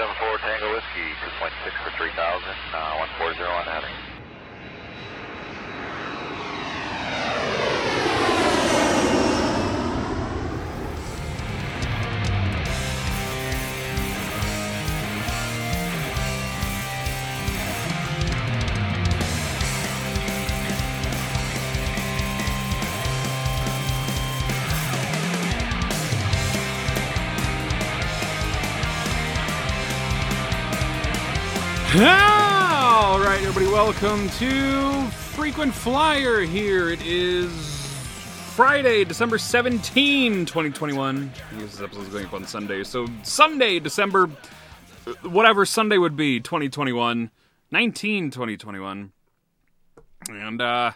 [0.00, 1.12] 74 Tango Whiskey,
[1.44, 2.16] 2.6 for 3000,
[2.72, 4.19] uh, 140 on heading.
[33.84, 36.90] Welcome to Frequent Flyer here.
[36.90, 37.50] It is
[38.54, 41.32] Friday, December 17, 2021.
[41.54, 42.84] This episode is going up on Sunday.
[42.84, 44.28] So, Sunday, December,
[45.22, 47.30] whatever Sunday would be, 2021,
[47.70, 49.12] 19, 2021.
[50.28, 50.92] And, uh,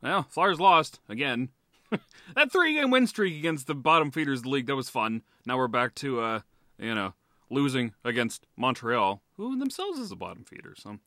[0.00, 1.50] well, Flyers lost again.
[2.34, 5.20] that three game win streak against the bottom feeders of the league, that was fun.
[5.44, 6.40] Now we're back to, uh,
[6.78, 7.12] you know,
[7.50, 10.74] losing against Montreal, who themselves is a bottom feeder.
[10.78, 10.98] So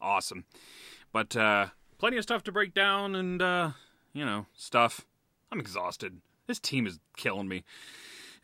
[0.00, 0.44] awesome.
[1.12, 1.66] But uh,
[1.98, 3.70] plenty of stuff to break down and, uh,
[4.12, 5.06] you know, stuff.
[5.52, 6.20] I'm exhausted.
[6.46, 7.64] This team is killing me.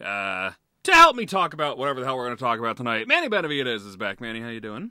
[0.00, 0.50] Uh,
[0.84, 3.28] to help me talk about whatever the hell we're going to talk about tonight, Manny
[3.28, 4.20] Benavides is back.
[4.20, 4.90] Manny, how you doing?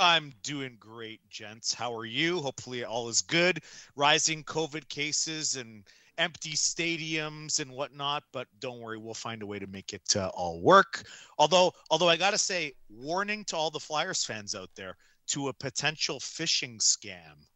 [0.00, 1.74] I'm doing great, gents.
[1.74, 2.40] How are you?
[2.40, 3.60] Hopefully, all is good.
[3.96, 5.84] Rising COVID cases and
[6.18, 10.30] empty stadiums and whatnot, but don't worry, we'll find a way to make it uh,
[10.34, 11.02] all work.
[11.38, 14.96] Although, although I gotta say, warning to all the Flyers fans out there
[15.28, 17.46] to a potential phishing scam.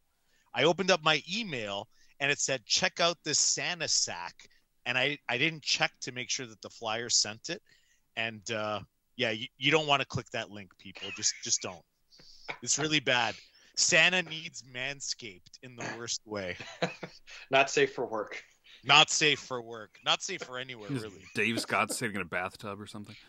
[0.53, 1.87] I opened up my email
[2.19, 4.35] and it said, "Check out this Santa sack,"
[4.85, 7.61] and I I didn't check to make sure that the flyer sent it,
[8.15, 8.79] and uh,
[9.15, 11.09] yeah, you, you don't want to click that link, people.
[11.15, 11.83] Just just don't.
[12.61, 13.35] It's really bad.
[13.75, 16.55] Santa needs Manscaped in the worst way.
[17.51, 18.43] Not safe for work.
[18.83, 19.97] Not safe for work.
[20.05, 21.23] Not safe for anywhere, Is really.
[21.33, 23.15] Dave Scott sitting in a bathtub or something.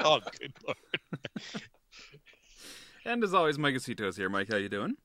[0.00, 0.76] Oh, good lord.
[3.04, 4.28] And as always, Mike Acito is here.
[4.28, 4.96] Mike, how you doing?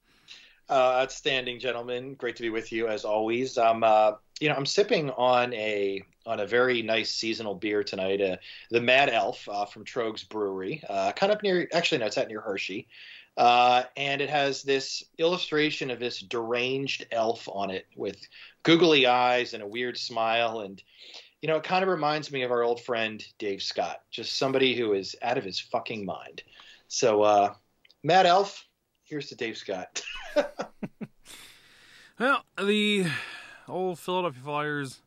[0.69, 2.13] Uh, outstanding, gentlemen.
[2.15, 3.57] Great to be with you as always.
[3.57, 8.21] Um, uh, you know, I'm sipping on a on a very nice seasonal beer tonight.
[8.21, 8.35] Uh,
[8.69, 11.67] the Mad Elf uh, from Tröegs Brewery, uh, kind of near.
[11.73, 12.87] Actually, no, it's out near Hershey.
[13.37, 18.17] Uh, and it has this illustration of this deranged elf on it with
[18.63, 20.81] googly eyes and a weird smile and
[21.43, 24.75] you know it kind of reminds me of our old friend dave scott just somebody
[24.75, 26.41] who is out of his fucking mind
[26.87, 27.53] so uh
[28.07, 28.65] matt elf
[29.03, 30.01] here's to dave scott
[32.19, 33.05] Well, the
[33.67, 35.01] old Philadelphia Flyers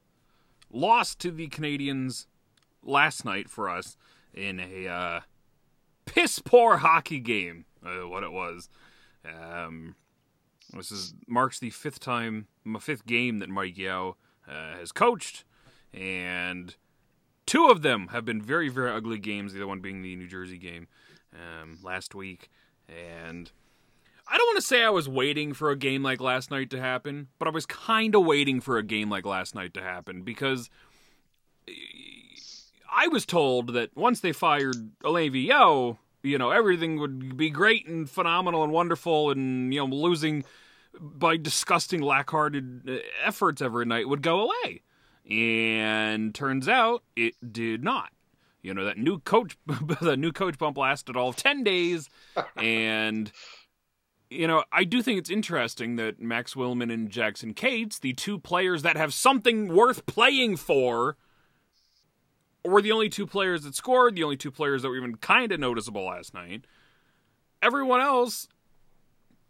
[0.73, 2.27] lost to the Canadiens
[2.85, 3.97] last night for us
[4.33, 5.21] in a uh,
[6.07, 7.65] piss poor hockey game.
[7.85, 8.69] Uh, what it was.
[9.25, 9.97] Um,
[10.73, 14.17] this is marks the fifth time, my fifth game that Mike Yeo
[14.49, 15.43] uh, has coached,
[15.93, 16.77] and
[17.45, 19.53] two of them have been very, very ugly games.
[19.53, 20.87] The other one being the New Jersey game
[21.35, 22.51] um, last week,
[22.91, 23.51] and
[24.29, 26.81] I don't want to say I was waiting for a game like last night to
[26.81, 30.23] happen, but I was kind of waiting for a game like last night to happen
[30.23, 30.71] because
[32.93, 37.87] I was told that once they fired Alain Vigneault, you know, everything would be great
[37.87, 40.45] and phenomenal and wonderful, and you know, losing
[41.01, 44.83] by disgusting, lack-hearted uh, efforts every night would go away.
[45.29, 48.11] And turns out it did not.
[48.63, 49.57] You know, that new coach,
[50.01, 52.09] the new coach bump lasted all of ten days,
[52.57, 53.33] and
[54.31, 58.39] you know, I do think it's interesting that Max Willman and Jackson Cates, the two
[58.39, 61.17] players that have something worth playing for,
[62.65, 65.51] were the only two players that scored, the only two players that were even kind
[65.51, 66.65] of noticeable last night.
[67.61, 68.47] Everyone else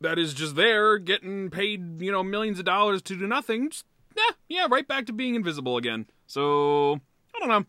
[0.00, 3.84] that is just there getting paid, you know, millions of dollars to do nothing, just,
[4.16, 6.06] yeah, yeah, right back to being invisible again.
[6.26, 7.00] So,
[7.34, 7.66] I don't know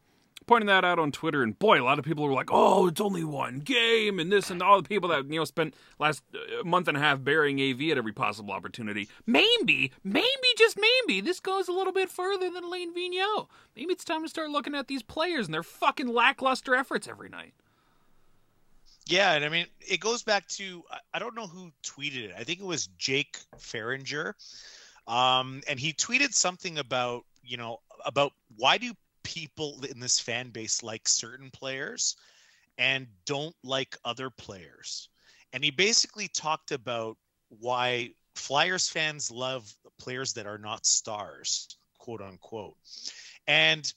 [0.52, 3.00] pointing that out on Twitter, and boy, a lot of people were like, "Oh, it's
[3.00, 6.62] only one game," and this, and all the people that you know spent last uh,
[6.66, 9.08] month and a half burying AV at every possible opportunity.
[9.26, 13.48] Maybe, maybe, just maybe, this goes a little bit further than Alain Vigneault.
[13.78, 17.30] Maybe it's time to start looking at these players and their fucking lackluster efforts every
[17.30, 17.54] night.
[19.08, 20.84] Yeah, and I mean, it goes back to
[21.14, 22.34] I- don't know who tweeted it.
[22.38, 24.34] I think it was Jake Farringer,
[25.08, 28.94] um, and he tweeted something about you know about why do
[29.24, 32.16] people in this fan base like certain players
[32.78, 35.10] and don't like other players.
[35.54, 37.18] And he basically talked about
[37.60, 42.76] why Flyers fans love players that are not stars, quote unquote.
[43.48, 43.92] And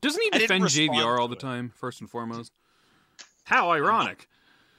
[0.00, 2.52] Doesn't he defend JVR all the time, first and foremost?
[3.44, 4.28] How ironic.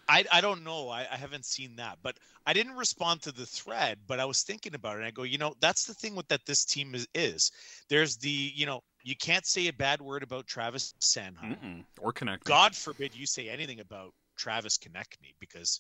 [0.08, 0.90] I, I don't know.
[0.90, 3.98] I, I haven't seen that, but I didn't respond to the thread.
[4.08, 5.00] But I was thinking about it.
[5.00, 7.52] And I go, you know, that's the thing with that this team is is.
[7.90, 11.58] There's the you know you can't say a bad word about Travis Sanheim.
[11.60, 11.84] Mm-mm.
[12.00, 12.44] Or connect.
[12.46, 15.80] God forbid you say anything about Travis Konecny because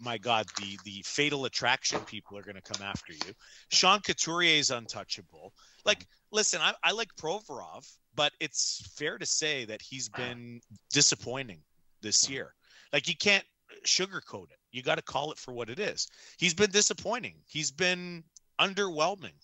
[0.00, 3.32] my God, the the fatal attraction people are going to come after you.
[3.70, 5.52] Sean Couturier is untouchable.
[5.84, 10.16] Like, listen, I, I like Provorov, but it's fair to say that he's ah.
[10.16, 10.60] been
[10.92, 11.60] disappointing
[12.02, 12.32] this hmm.
[12.32, 12.54] year.
[12.92, 13.44] Like, you can't
[13.86, 14.58] sugarcoat it.
[14.72, 16.08] You got to call it for what it is.
[16.38, 17.36] He's been disappointing.
[17.46, 18.24] He's been
[18.60, 19.34] underwhelming.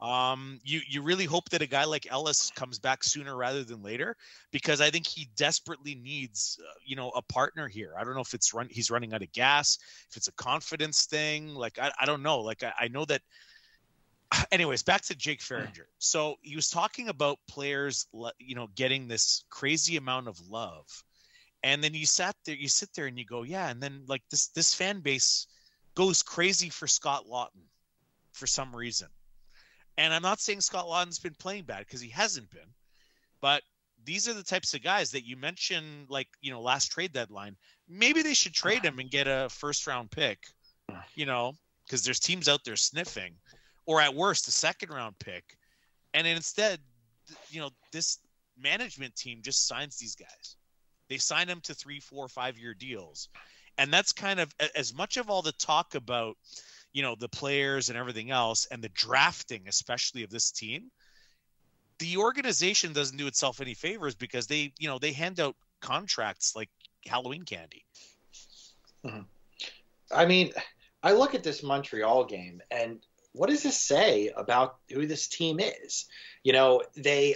[0.00, 3.82] Um, you you really hope that a guy like Ellis comes back sooner rather than
[3.82, 4.16] later
[4.50, 7.94] because I think he desperately needs uh, you know a partner here.
[7.96, 9.78] I don't know if it's run he's running out of gas,
[10.10, 11.54] if it's a confidence thing.
[11.54, 12.40] Like I, I don't know.
[12.40, 13.22] Like I, I know that.
[14.52, 15.86] Anyways, back to Jake Farringer.
[15.98, 18.06] So he was talking about players,
[18.38, 20.86] you know, getting this crazy amount of love,
[21.62, 23.70] and then you sat there, you sit there, and you go, yeah.
[23.70, 25.46] And then like this this fan base
[25.94, 27.68] goes crazy for Scott Laughton
[28.32, 29.08] for some reason
[29.96, 32.68] and I'm not saying Scott Laughton's been playing bad because he hasn't been,
[33.40, 33.62] but
[34.04, 37.56] these are the types of guys that you mentioned, like you know, last trade deadline.
[37.88, 40.38] Maybe they should trade him and get a first round pick,
[41.14, 41.52] you know,
[41.84, 43.34] because there's teams out there sniffing,
[43.86, 45.44] or at worst, a second round pick,
[46.12, 46.80] and instead,
[47.48, 48.18] you know, this
[48.58, 50.56] management team just signs these guys.
[51.08, 53.28] They sign them to three, four, five year deals,
[53.78, 56.36] and that's kind of as much of all the talk about
[56.94, 60.90] you know the players and everything else and the drafting especially of this team
[61.98, 66.56] the organization doesn't do itself any favors because they you know they hand out contracts
[66.56, 66.70] like
[67.04, 67.84] halloween candy
[69.04, 69.20] mm-hmm.
[70.14, 70.50] i mean
[71.02, 73.00] i look at this montreal game and
[73.32, 76.06] what does this say about who this team is
[76.44, 77.34] you know they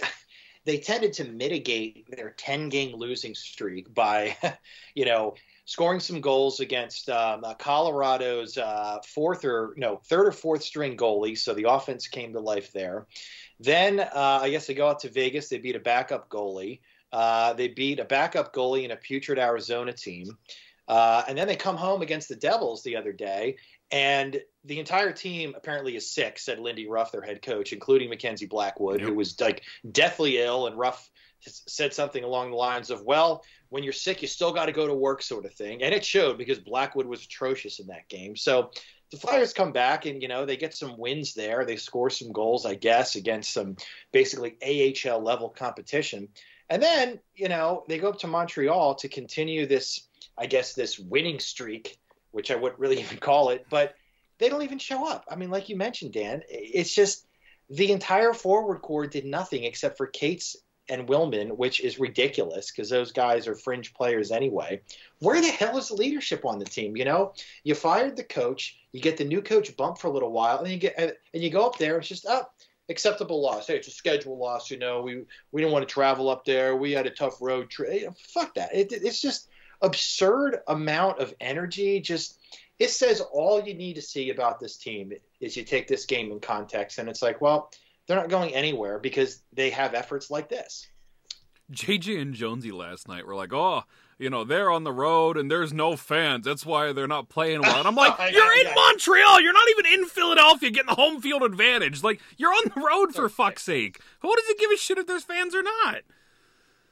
[0.65, 4.35] they tended to mitigate their 10 game losing streak by
[4.95, 5.35] you know
[5.69, 10.97] scoring some goals against um, uh, Colorado's uh, fourth or no third or fourth string
[10.97, 11.37] goalie.
[11.37, 13.05] So the offense came to life there.
[13.59, 15.47] Then uh, I guess they go out to Vegas.
[15.47, 16.79] They beat a backup goalie.
[17.11, 20.39] Uh, they beat a backup goalie in a putrid Arizona team.
[20.87, 23.57] Uh, and then they come home against the Devils the other day,
[23.91, 28.47] and the entire team apparently is sick, said Lindy Ruff, their head coach, including Mackenzie
[28.47, 29.07] Blackwood, yep.
[29.07, 29.61] who was like
[29.91, 30.65] deathly ill.
[30.65, 31.11] And Ruff
[31.41, 34.87] said something along the lines of, well, when you're sick, you still got to go
[34.87, 35.83] to work, sort of thing.
[35.83, 38.35] And it showed because Blackwood was atrocious in that game.
[38.35, 38.71] So
[39.11, 41.65] the Flyers come back and, you know, they get some wins there.
[41.65, 43.77] They score some goals, I guess, against some
[44.11, 46.29] basically AHL level competition.
[46.69, 50.07] And then, you know, they go up to Montreal to continue this,
[50.37, 51.99] I guess, this winning streak,
[52.31, 53.95] which I wouldn't really even call it, but
[54.39, 55.25] they don't even show up.
[55.29, 57.25] I mean, like you mentioned, Dan, it's just
[57.69, 60.55] the entire forward core did nothing except for Cates
[60.89, 64.81] and Willman, which is ridiculous because those guys are fringe players anyway.
[65.19, 66.97] Where the hell is the leadership on the team?
[66.97, 67.33] You know,
[67.63, 70.71] you fired the coach, you get the new coach bump for a little while, and
[70.71, 71.97] you get and you go up there.
[71.97, 72.53] It's just up.
[72.55, 73.67] Oh, acceptable loss.
[73.67, 74.69] Hey, it's a schedule loss.
[74.69, 76.75] You know, we we didn't want to travel up there.
[76.75, 78.15] We had a tough road trip.
[78.33, 78.73] Fuck that.
[78.73, 79.49] It, it's just
[79.81, 81.99] absurd amount of energy.
[81.99, 82.39] Just
[82.79, 86.31] it says all you need to see about this team is you take this game
[86.31, 87.71] in context, and it's like, well,
[88.09, 90.87] they're not going anywhere because they have efforts like this.
[91.71, 93.83] JJ and Jonesy last night were like, "Oh,
[94.17, 96.43] you know, they're on the road and there's no fans.
[96.43, 99.41] That's why they're not playing well." And I'm like, oh, "You're in Montreal.
[99.41, 102.01] You're not even in Philadelphia getting the home field advantage.
[102.01, 104.01] Like, you're on the road for fuck's sake.
[104.21, 105.97] Who does it give a shit if there's fans or not?"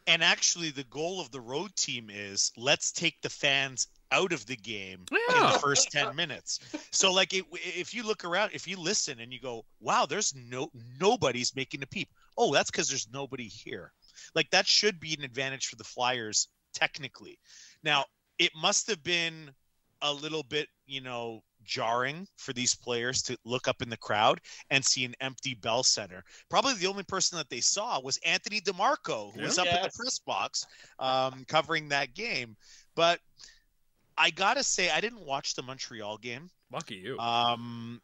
[0.06, 4.46] And actually, the goal of the road team is let's take the fans out of
[4.46, 5.48] the game yeah.
[5.48, 6.60] in the first 10 minutes.
[6.92, 10.34] So like it, if you look around, if you listen and you go, wow, there's
[10.36, 12.10] no nobody's making a peep.
[12.38, 13.92] Oh, that's because there's nobody here.
[14.36, 17.40] Like that should be an advantage for the Flyers technically.
[17.84, 18.06] Now,
[18.40, 19.52] it must have been
[20.02, 24.40] a little bit, you know, jarring for these players to look up in the crowd
[24.70, 26.24] and see an empty Bell Center.
[26.50, 29.92] Probably the only person that they saw was Anthony DeMarco, who was up in the
[29.94, 30.66] press box
[31.00, 32.56] um, covering that game.
[32.96, 33.20] But
[34.18, 36.50] I gotta say, I didn't watch the Montreal game.
[36.72, 37.18] Lucky you.
[37.20, 38.02] Um,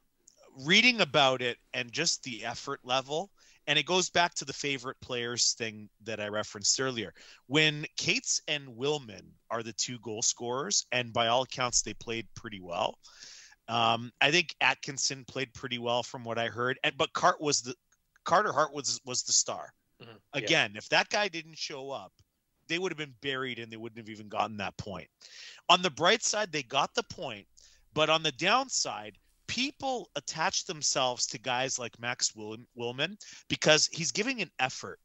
[0.60, 3.32] reading about it and just the effort level,
[3.68, 7.14] and it goes back to the favorite players thing that I referenced earlier.
[7.48, 12.28] When Cates and Willman are the two goal scorers, and by all accounts, they played
[12.36, 12.98] pretty well.
[13.68, 17.62] Um, I think Atkinson played pretty well from what I heard, and but Cart was
[17.62, 17.76] the
[18.26, 19.74] Carter Hart was was the star.
[20.02, 20.18] Mm-hmm.
[20.34, 20.78] Again, yeah.
[20.78, 22.12] if that guy didn't show up,
[22.68, 25.08] they would have been buried and they wouldn't have even gotten that point.
[25.70, 27.48] On the bright side, they got the point,
[27.94, 29.18] but on the downside,
[29.48, 33.18] people attach themselves to guys like Max Willman
[33.50, 35.00] because he's giving an effort.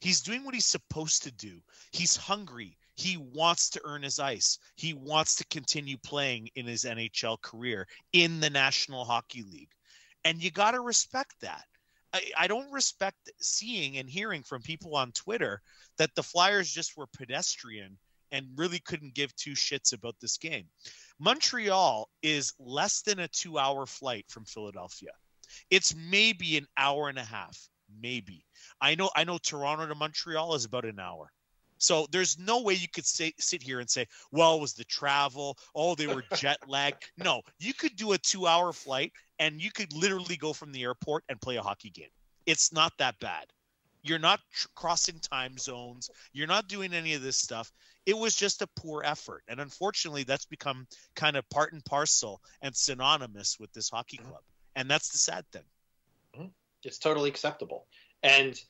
[0.00, 1.60] He's doing what he's supposed to do.
[1.92, 2.78] He's hungry.
[2.94, 4.58] He wants to earn his ice.
[4.76, 9.72] He wants to continue playing in his NHL career in the National Hockey League.
[10.24, 11.64] And you got to respect that
[12.38, 15.60] I, don't respect seeing and hearing from people on Twitter
[15.98, 17.98] that the Flyers just were pedestrian
[18.32, 20.66] and really couldn't give two shits about this game.
[21.18, 25.12] Montreal is less than a two hour flight from Philadelphia.
[25.70, 27.58] It's maybe an hour and a half,
[28.00, 28.44] maybe.
[28.80, 31.30] I know I know Toronto to Montreal is about an hour.
[31.78, 34.84] So there's no way you could say, sit here and say, well, it was the
[34.84, 35.58] travel.
[35.74, 37.10] Oh, they were jet lagged.
[37.18, 40.82] No, you could do a two hour flight and you could literally go from the
[40.82, 42.08] airport and play a hockey game.
[42.46, 43.46] It's not that bad.
[44.02, 46.10] You're not tr- crossing time zones.
[46.32, 47.72] You're not doing any of this stuff.
[48.06, 49.42] It was just a poor effort.
[49.48, 54.30] And unfortunately, that's become kind of part and parcel and synonymous with this hockey mm-hmm.
[54.30, 54.42] club.
[54.76, 55.64] And that's the sad thing.
[56.36, 56.46] Mm-hmm.
[56.84, 57.86] It's totally acceptable.
[58.22, 58.60] And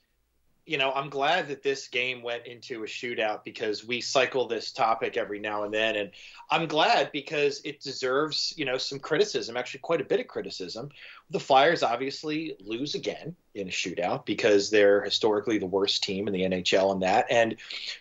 [0.66, 4.72] you know, I'm glad that this game went into a shootout because we cycle this
[4.72, 5.94] topic every now and then.
[5.94, 6.10] And
[6.50, 10.90] I'm glad because it deserves, you know, some criticism, actually, quite a bit of criticism.
[11.30, 16.34] The Flyers obviously lose again in a shootout because they're historically the worst team in
[16.34, 17.26] the NHL in that.
[17.30, 17.56] And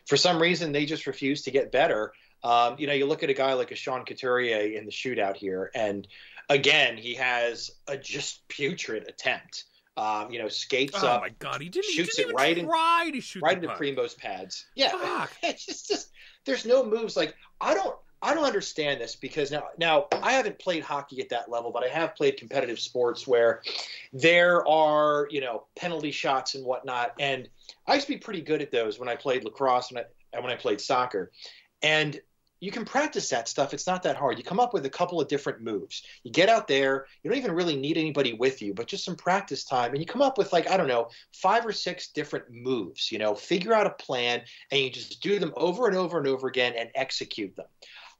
[0.05, 2.13] for some reason, they just refuse to get better.
[2.43, 5.35] Um, you know, you look at a guy like a Sean Couturier in the shootout
[5.35, 6.07] here, and
[6.49, 9.65] again, he has a just putrid attempt
[9.97, 11.21] um, you know, skates oh up.
[11.21, 13.77] my god, he didn't, shoots he didn't it right in- right the into puck.
[13.77, 14.65] Primeau's pads.
[14.75, 16.09] Yeah, it's just, just
[16.45, 17.15] there's no moves.
[17.15, 21.29] Like I don't I don't understand this because now now I haven't played hockey at
[21.29, 23.61] that level, but I have played competitive sports where
[24.11, 27.47] there are you know penalty shots and whatnot, and
[27.87, 30.43] I used to be pretty good at those when I played lacrosse and, I, and
[30.43, 31.31] when I played soccer,
[31.81, 32.19] and
[32.59, 33.73] you can practice that stuff.
[33.73, 34.37] It's not that hard.
[34.37, 36.03] You come up with a couple of different moves.
[36.23, 37.05] You get out there.
[37.21, 39.91] You don't even really need anybody with you, but just some practice time.
[39.91, 43.11] And you come up with, like, I don't know, five or six different moves.
[43.11, 46.27] You know, figure out a plan and you just do them over and over and
[46.27, 47.67] over again and execute them.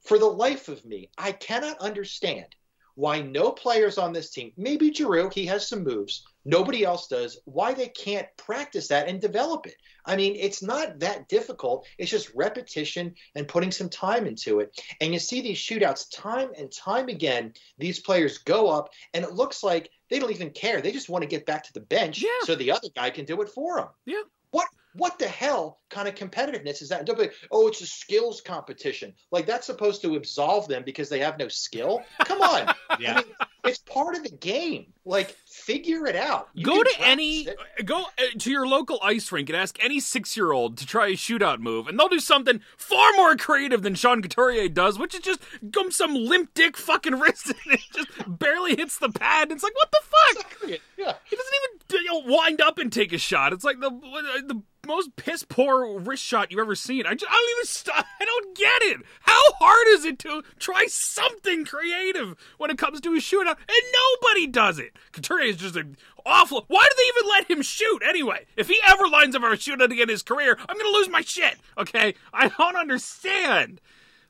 [0.01, 2.55] For the life of me, I cannot understand
[2.95, 7.39] why no players on this team, maybe Giroux, he has some moves, nobody else does,
[7.45, 9.75] why they can't practice that and develop it.
[10.05, 11.87] I mean, it's not that difficult.
[11.97, 14.79] It's just repetition and putting some time into it.
[15.01, 17.53] And you see these shootouts time and time again.
[17.77, 20.81] These players go up, and it looks like they don't even care.
[20.81, 22.29] They just want to get back to the bench Yeah.
[22.43, 23.87] so the other guy can do it for them.
[24.05, 24.21] Yeah.
[24.51, 27.05] What what the hell kind of competitiveness is that?
[27.05, 29.13] Don't be, oh, it's a skills competition.
[29.31, 32.01] Like that's supposed to absolve them because they have no skill.
[32.25, 32.73] Come on.
[32.97, 33.13] Yeah.
[33.19, 33.33] I mean,
[33.65, 34.93] it's part of the game.
[35.03, 36.47] Like, figure it out.
[36.53, 37.85] You Go to any it.
[37.85, 41.07] go uh, to your local ice rink and ask any six year old to try
[41.07, 45.13] a shootout move, and they'll do something far more creative than Sean Couturier does, which
[45.13, 45.41] is just
[45.73, 49.51] come some limp dick fucking wrist and it just barely hits the pad.
[49.51, 50.45] It's like what the fuck?
[50.45, 50.79] Exactly.
[50.97, 51.13] Yeah.
[51.25, 51.53] He doesn't
[51.91, 53.51] even you know, wind up and take a shot.
[53.51, 57.05] It's like the the most piss poor wrist shot you've ever seen.
[57.05, 58.05] I, just, I don't even stop.
[58.19, 59.01] I don't get it.
[59.21, 63.57] How hard is it to try something creative when it comes to a shootout?
[63.57, 64.95] And nobody does it.
[65.11, 66.65] Couturier is just an awful.
[66.67, 68.45] Why do they even let him shoot anyway?
[68.55, 71.21] If he ever lines up a shootout again in his career, I'm gonna lose my
[71.21, 71.57] shit.
[71.77, 73.81] Okay, I don't understand.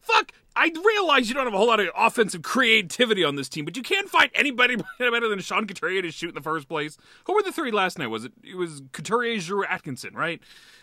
[0.02, 0.32] Fuck.
[0.56, 3.76] I realize you don't have a whole lot of offensive creativity on this team, but
[3.76, 6.98] you can't find anybody better than Sean Couturier to shoot in the first place.
[7.26, 8.08] Who were the three last night?
[8.08, 8.32] Was it?
[8.44, 10.42] It was Couturier, Drew Atkinson, right?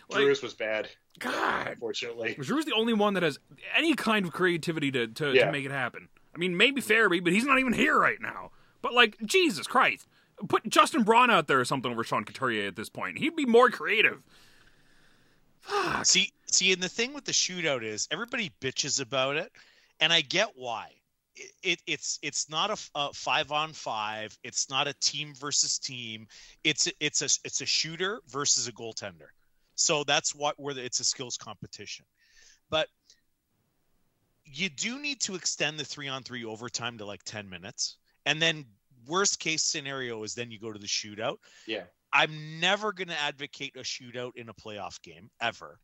[0.09, 0.89] Like, Drew's was bad,
[1.19, 2.35] God, unfortunately.
[2.39, 3.39] Giroux's the only one that has
[3.75, 5.45] any kind of creativity to to, Yeah.
[5.45, 6.09] to make it happen.
[6.35, 8.51] I mean, maybe Farabee, but he's not even here right now.
[8.81, 10.07] But like, Jesus Christ,
[10.49, 13.19] put Justin Braun out there or something over Sean Couturier at this point.
[13.19, 14.21] He'd be more creative.
[15.63, 16.05] Fuck.
[16.05, 19.51] See, see, and the thing with the shootout is everybody bitches about it,
[19.99, 20.91] and I get why.
[21.35, 24.37] It, it it's it's not a five on five.
[24.43, 26.27] It's not a team versus team.
[26.63, 29.29] It's it's a it's a shooter versus a goaltender.
[29.75, 32.05] So that's what where the, it's a skills competition.
[32.69, 32.87] But
[34.45, 38.41] you do need to extend the three on three overtime to like ten minutes, and
[38.41, 38.65] then
[39.07, 41.37] worst case scenario is then you go to the shootout.
[41.67, 41.83] Yeah.
[42.13, 45.79] I'm never going to advocate a shootout in a playoff game ever.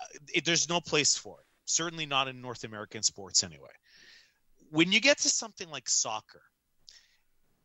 [0.00, 1.46] Uh, it, there's no place for it.
[1.66, 3.72] Certainly not in North American sports anyway.
[4.70, 6.42] When you get to something like soccer,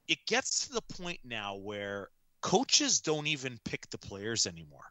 [0.07, 2.09] it gets to the point now where
[2.41, 4.85] coaches don't even pick the players anymore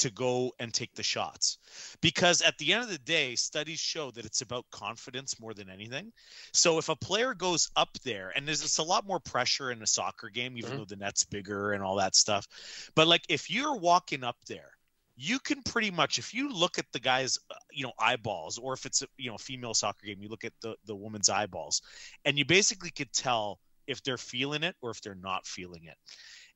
[0.00, 1.58] to go and take the shots.
[2.00, 5.70] Because at the end of the day studies show that it's about confidence more than
[5.70, 6.12] anything.
[6.52, 9.82] So if a player goes up there and there's it's a lot more pressure in
[9.82, 10.76] a soccer game even Mhm.
[10.76, 12.46] though the net's bigger and all that stuff.
[12.94, 14.72] But like if you're walking up there
[15.16, 18.72] you can pretty much if you look at the guy's uh, you know eyeballs or
[18.72, 21.82] if it's a you know female soccer game you look at the the woman's eyeballs
[22.24, 25.96] and you basically could tell if they're feeling it or if they're not feeling it.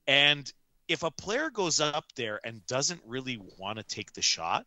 [0.07, 0.51] And
[0.89, 4.67] if a player goes up there and doesn't really want to take the shot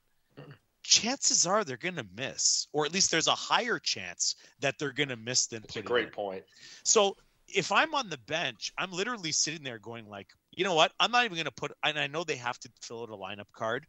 [0.84, 4.94] chances are they're going to miss or at least there's a higher chance that they're
[4.94, 6.14] going to miss than That's a great it.
[6.14, 6.44] point.
[6.84, 10.94] So if I'm on the bench, I'm literally sitting there going like, you know what?
[11.00, 11.74] I'm not even going to put.
[11.84, 13.86] And I know they have to fill out a lineup card,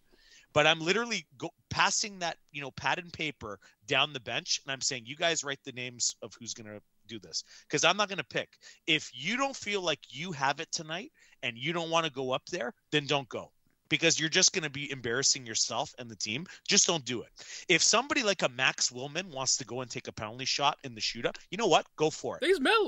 [0.53, 4.73] but I'm literally go, passing that you know pad and paper down the bench, and
[4.73, 7.97] I'm saying, you guys write the names of who's going to do this because I'm
[7.97, 8.49] not going to pick.
[8.87, 11.13] If you don't feel like you have it tonight
[11.43, 13.51] and you don't want to go up there, then don't go
[13.89, 16.47] because you're just going to be embarrassing yourself and the team.
[16.67, 17.29] Just don't do it.
[17.69, 20.95] If somebody like a Max Willman wants to go and take a penalty shot in
[20.95, 21.87] the shootout, you know what?
[21.97, 22.41] Go for it.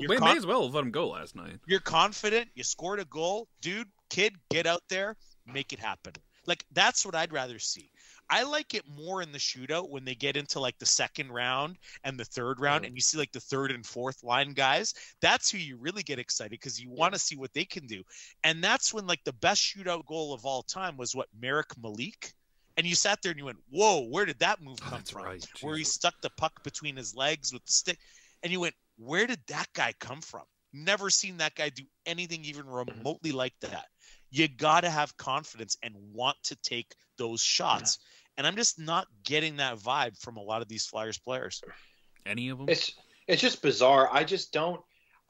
[0.09, 1.59] They con- may as well have let him go last night.
[1.67, 2.49] You're confident.
[2.55, 3.89] You scored a goal, dude.
[4.11, 6.15] Kid, get out there, make it happen.
[6.51, 7.93] Like that's what I'd rather see.
[8.29, 11.79] I like it more in the shootout when they get into like the second round
[12.03, 14.93] and the third round, and you see like the third and fourth line guys.
[15.21, 18.03] That's who you really get excited because you want to see what they can do.
[18.43, 22.33] And that's when like the best shootout goal of all time was what Marek Malik.
[22.77, 25.11] And you sat there and you went, "Whoa, where did that move oh, come That's
[25.11, 27.99] from?" right, Where he stuck the puck between his legs with the stick,
[28.43, 30.43] and you went, "Where did that guy come from?"
[30.73, 32.91] Never seen that guy do anything even mm-hmm.
[32.91, 33.87] remotely like that.
[34.31, 37.99] You got to have confidence and want to take those shots.
[38.37, 41.63] And I'm just not getting that vibe from a lot of these Flyers players.
[42.25, 42.69] Any of them?
[42.69, 42.93] It's
[43.27, 44.09] it's just bizarre.
[44.13, 44.81] I just don't.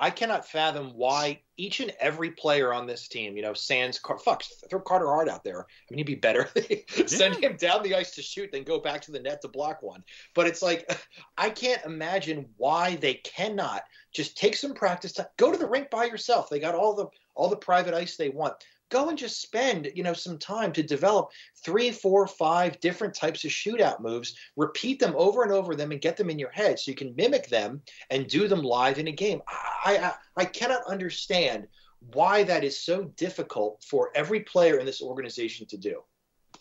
[0.01, 4.19] I cannot fathom why each and every player on this team, you know, Sands, Car-
[4.19, 5.61] fuck, throw Carter Hart out there.
[5.61, 6.49] I mean, he'd be better.
[7.07, 9.83] Send him down the ice to shoot, then go back to the net to block
[9.83, 10.03] one.
[10.35, 10.91] But it's like,
[11.37, 13.83] I can't imagine why they cannot
[14.15, 15.27] just take some practice time.
[15.37, 16.49] Go to the rink by yourself.
[16.49, 18.55] They got all the all the private ice they want.
[18.91, 21.31] Go and just spend, you know, some time to develop
[21.65, 24.35] three, four, five different types of shootout moves.
[24.57, 27.15] Repeat them over and over them and get them in your head so you can
[27.17, 29.41] mimic them and do them live in a game.
[29.49, 31.69] I, I, I cannot understand
[32.13, 36.03] why that is so difficult for every player in this organization to do.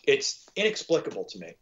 [0.06, 1.54] It's inexplicable to me.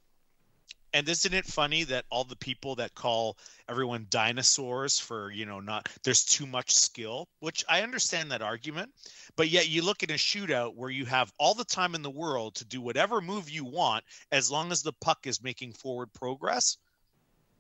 [0.95, 3.37] And isn't it funny that all the people that call
[3.69, 8.91] everyone dinosaurs for, you know, not there's too much skill, which I understand that argument,
[9.37, 12.11] but yet you look at a shootout where you have all the time in the
[12.11, 16.13] world to do whatever move you want as long as the puck is making forward
[16.15, 16.79] progress.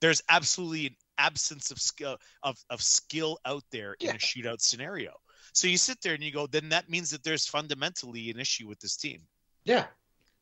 [0.00, 5.12] There's absolutely an absence of skill of, of skill out there in a shootout scenario.
[5.52, 8.68] So you sit there and you go, then that means that there's fundamentally an issue
[8.68, 9.22] with this team.
[9.64, 9.86] Yeah.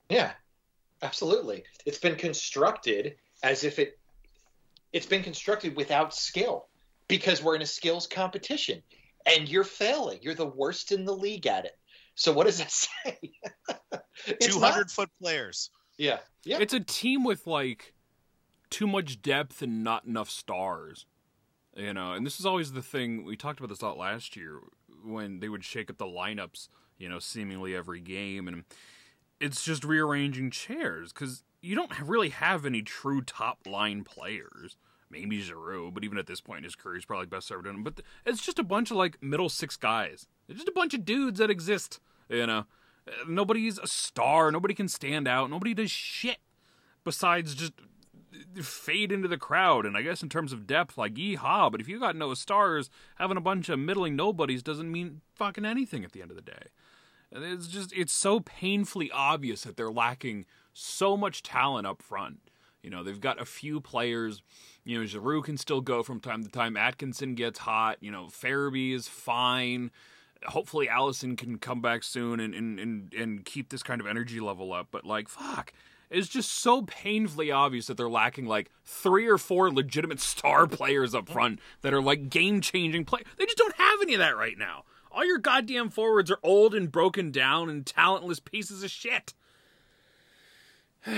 [0.08, 0.32] Yeah.
[1.02, 1.64] Absolutely.
[1.84, 3.98] It's been constructed as if it
[4.92, 6.68] it's been constructed without skill
[7.08, 8.82] because we're in a skills competition
[9.26, 10.20] and you're failing.
[10.22, 11.76] You're the worst in the league at it.
[12.14, 12.70] So what does that
[13.04, 13.18] say?
[14.40, 15.70] 200 not- foot players.
[15.98, 16.18] Yeah.
[16.44, 16.58] Yeah.
[16.60, 17.92] It's a team with like
[18.70, 21.06] too much depth and not enough stars.
[21.76, 24.34] You know, and this is always the thing we talked about this a lot last
[24.34, 24.60] year
[25.04, 28.64] when they would shake up the lineups, you know, seemingly every game and
[29.40, 34.76] it's just rearranging chairs cuz you don't really have any true top line players.
[35.10, 37.82] Maybe Giroux, but even at this point in his career, he's probably best served in.
[37.84, 40.26] But it's just a bunch of like middle six guys.
[40.48, 42.00] It's just a bunch of dudes that exist.
[42.28, 42.66] You know,
[43.08, 44.50] Uh, nobody's a star.
[44.50, 45.48] Nobody can stand out.
[45.48, 46.38] Nobody does shit
[47.04, 47.72] besides just
[48.60, 49.86] fade into the crowd.
[49.86, 51.70] And I guess in terms of depth, like yeehaw.
[51.70, 55.64] But if you got no stars, having a bunch of middling nobodies doesn't mean fucking
[55.64, 56.66] anything at the end of the day.
[57.32, 62.38] It's just it's so painfully obvious that they're lacking so much talent up front.
[62.82, 64.42] You know, they've got a few players.
[64.84, 66.76] You know, Giroux can still go from time to time.
[66.76, 67.96] Atkinson gets hot.
[68.00, 69.90] You know, Farabee is fine.
[70.44, 74.38] Hopefully, Allison can come back soon and, and, and, and keep this kind of energy
[74.38, 74.86] level up.
[74.92, 75.72] But, like, fuck.
[76.10, 81.12] It's just so painfully obvious that they're lacking, like, three or four legitimate star players
[81.12, 83.26] up front that are, like, game changing players.
[83.36, 84.84] They just don't have any of that right now.
[85.16, 89.32] All your goddamn forwards are old and broken down and talentless pieces of shit.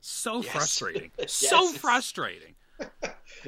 [0.00, 0.52] so Yes.
[0.52, 1.10] frustrating.
[1.18, 2.54] Yes, so frustrating.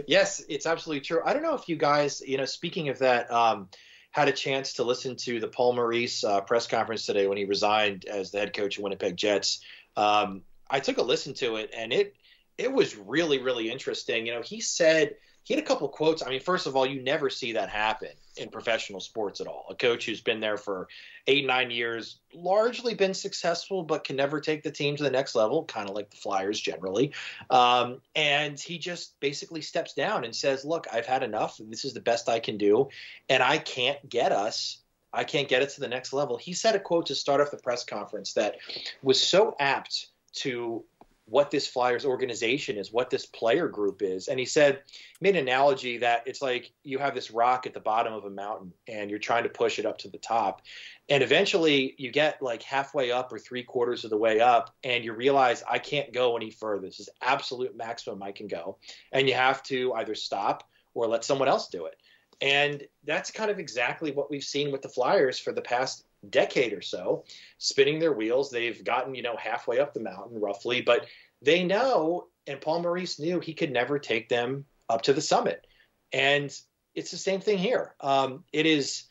[0.07, 1.23] Yes, it's absolutely true.
[1.25, 3.69] I don't know if you guys, you know, speaking of that, um,
[4.11, 7.47] had a chance to listen to the Paul Maurice uh, press conference today when he
[7.47, 9.61] resigned as the head coach of Winnipeg Jets.
[9.97, 12.15] Um, I took a listen to it, and it
[12.59, 14.27] it was really really interesting.
[14.27, 15.15] You know, he said
[15.47, 16.25] he had a couple quotes.
[16.27, 19.65] I mean, first of all, you never see that happen in professional sports at all.
[19.71, 20.89] A coach who's been there for
[21.29, 25.37] eight nine years, largely been successful, but can never take the team to the next
[25.37, 27.13] level, kind of like the Flyers generally.
[27.49, 31.61] Um, and he just basically steps down and says, Look, I've had enough.
[31.61, 32.89] This is the best I can do.
[33.29, 34.79] And I can't get us.
[35.13, 36.37] I can't get it to the next level.
[36.37, 38.57] He said a quote to start off the press conference that
[39.01, 40.85] was so apt to
[41.29, 44.29] what this Flyers organization is, what this player group is.
[44.29, 44.83] And he said,
[45.21, 48.31] made an analogy that it's like you have this rock at the bottom of a
[48.31, 50.63] mountain and you're trying to push it up to the top.
[51.09, 55.05] And eventually you get like halfway up or three quarters of the way up and
[55.05, 56.87] you realize I can't go any further.
[56.87, 58.79] This is absolute maximum I can go.
[59.11, 61.97] And you have to either stop or let someone else do it.
[62.41, 66.73] And that's kind of exactly what we've seen with the Flyers for the past decade
[66.73, 67.25] or so,
[67.59, 68.51] spinning their wheels.
[68.51, 71.07] They've gotten, you know, halfway up the mountain roughly, but
[71.43, 75.67] they know, and Paul Maurice knew he could never take them up to the summit.
[76.13, 76.57] And
[76.95, 77.95] it's the same thing here.
[78.01, 79.05] Um, it is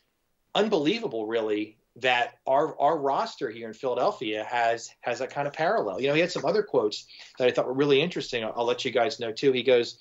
[0.54, 6.00] unbelievable, really, that our our roster here in Philadelphia has has that kind of parallel.
[6.00, 7.06] You know, he had some other quotes
[7.38, 8.44] that I thought were really interesting.
[8.44, 9.52] I'll, I'll let you guys know too.
[9.52, 9.98] He goes,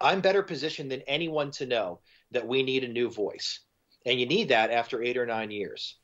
[0.00, 2.00] "I'm better positioned than anyone to know
[2.32, 3.60] that we need a new voice,
[4.04, 5.96] and you need that after eight or nine years."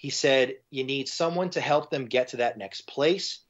[0.00, 3.40] He said, "You need someone to help them get to that next place."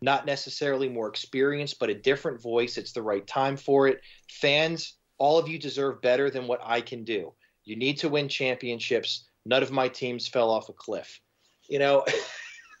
[0.00, 2.78] Not necessarily more experienced, but a different voice.
[2.78, 4.02] It's the right time for it.
[4.30, 7.32] Fans, all of you deserve better than what I can do.
[7.64, 11.20] You need to win championships none of my teams fell off a cliff.
[11.68, 12.04] You know,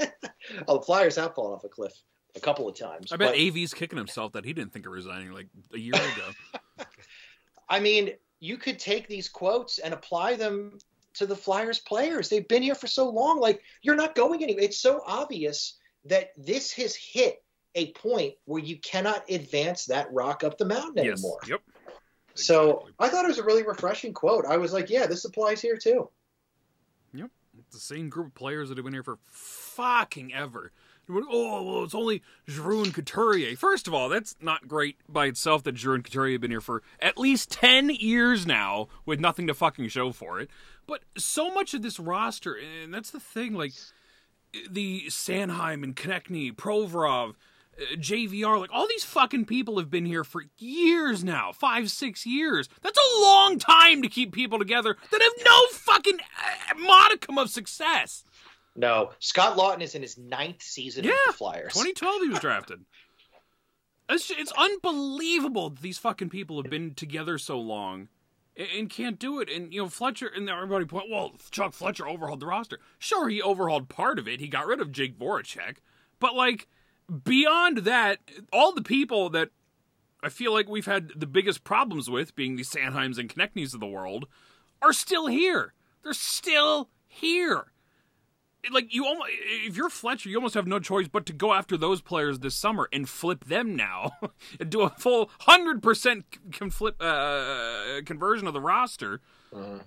[0.68, 1.92] oh, the Flyers have fallen off a cliff
[2.34, 3.12] a couple of times.
[3.12, 5.94] I bet but, AV's kicking himself that he didn't think of resigning like a year
[5.94, 6.84] ago.
[7.68, 10.78] I mean, you could take these quotes and apply them
[11.14, 12.28] to the Flyers players.
[12.28, 13.40] They've been here for so long.
[13.40, 14.64] Like, you're not going anywhere.
[14.64, 17.42] It's so obvious that this has hit
[17.74, 21.18] a point where you cannot advance that rock up the mountain yes.
[21.18, 21.40] anymore.
[21.48, 21.60] Yep.
[22.34, 22.92] So exactly.
[23.00, 24.44] I thought it was a really refreshing quote.
[24.46, 26.08] I was like, yeah, this applies here too.
[27.14, 27.30] Yep.
[27.60, 30.72] It's the same group of players that have been here for fucking ever.
[31.08, 33.56] Oh, well, it's only Giroux and Couturier.
[33.56, 36.62] First of all, that's not great by itself that Giroux and Couturier have been here
[36.62, 40.48] for at least 10 years now with nothing to fucking show for it.
[40.86, 43.72] But so much of this roster, and that's the thing, like
[44.68, 47.34] the Sanheim and Konecny, Provorov,
[47.76, 52.24] uh, JVR, like all these fucking people have been here for years now, five, six
[52.26, 52.68] years.
[52.82, 57.50] That's a long time to keep people together that have no fucking uh, modicum of
[57.50, 58.24] success.
[58.76, 61.72] No, Scott Laughton is in his ninth season yeah, with the Flyers.
[61.72, 62.80] 2012 he was drafted.
[64.06, 68.08] It's, it's unbelievable that these fucking people have been together so long
[68.56, 69.50] and, can't do it.
[69.50, 72.78] And you know Fletcher and everybody point, well, Chuck Fletcher overhauled the roster.
[72.98, 74.40] Sure, he overhauled part of it.
[74.40, 75.76] He got rid of Jake Voracek,
[76.20, 76.68] but like
[77.24, 78.18] beyond that,
[78.52, 79.50] all the people that
[80.22, 83.80] I feel like we've had the biggest problems with, being the Sanheims and Konecnys of
[83.80, 84.26] the world,
[84.80, 85.74] are still here.
[86.02, 87.72] They're still here.
[88.70, 89.30] Like you almost,
[89.66, 92.54] if you're Fletcher, you almost have no choice but to go after those players this
[92.54, 94.12] summer and flip them now,
[94.60, 99.20] and do a full hundred percent conflip uh, conversion of the roster.
[99.54, 99.80] Uh-huh.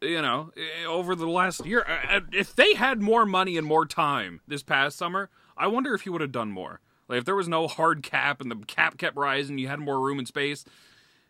[0.00, 0.50] You know,
[0.88, 1.86] over the last year,
[2.32, 6.10] if they had more money and more time this past summer, I wonder if he
[6.10, 6.80] would have done more.
[7.08, 10.00] Like if there was no hard cap and the cap kept rising, you had more
[10.00, 10.64] room and space.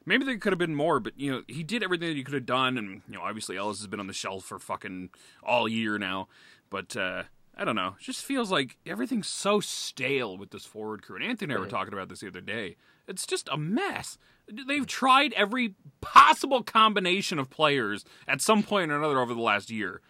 [0.04, 2.34] Maybe there could have been more, but you know he did everything that he could
[2.34, 5.10] have done, and you know obviously Ellis has been on the shelf for fucking
[5.42, 6.28] all year now.
[6.72, 11.02] But uh, I don't know, it just feels like everything's so stale with this forward
[11.02, 11.16] crew.
[11.16, 12.76] And Anthony and I were talking about this the other day.
[13.06, 14.16] It's just a mess.
[14.50, 19.70] They've tried every possible combination of players at some point or another over the last
[19.70, 20.00] year.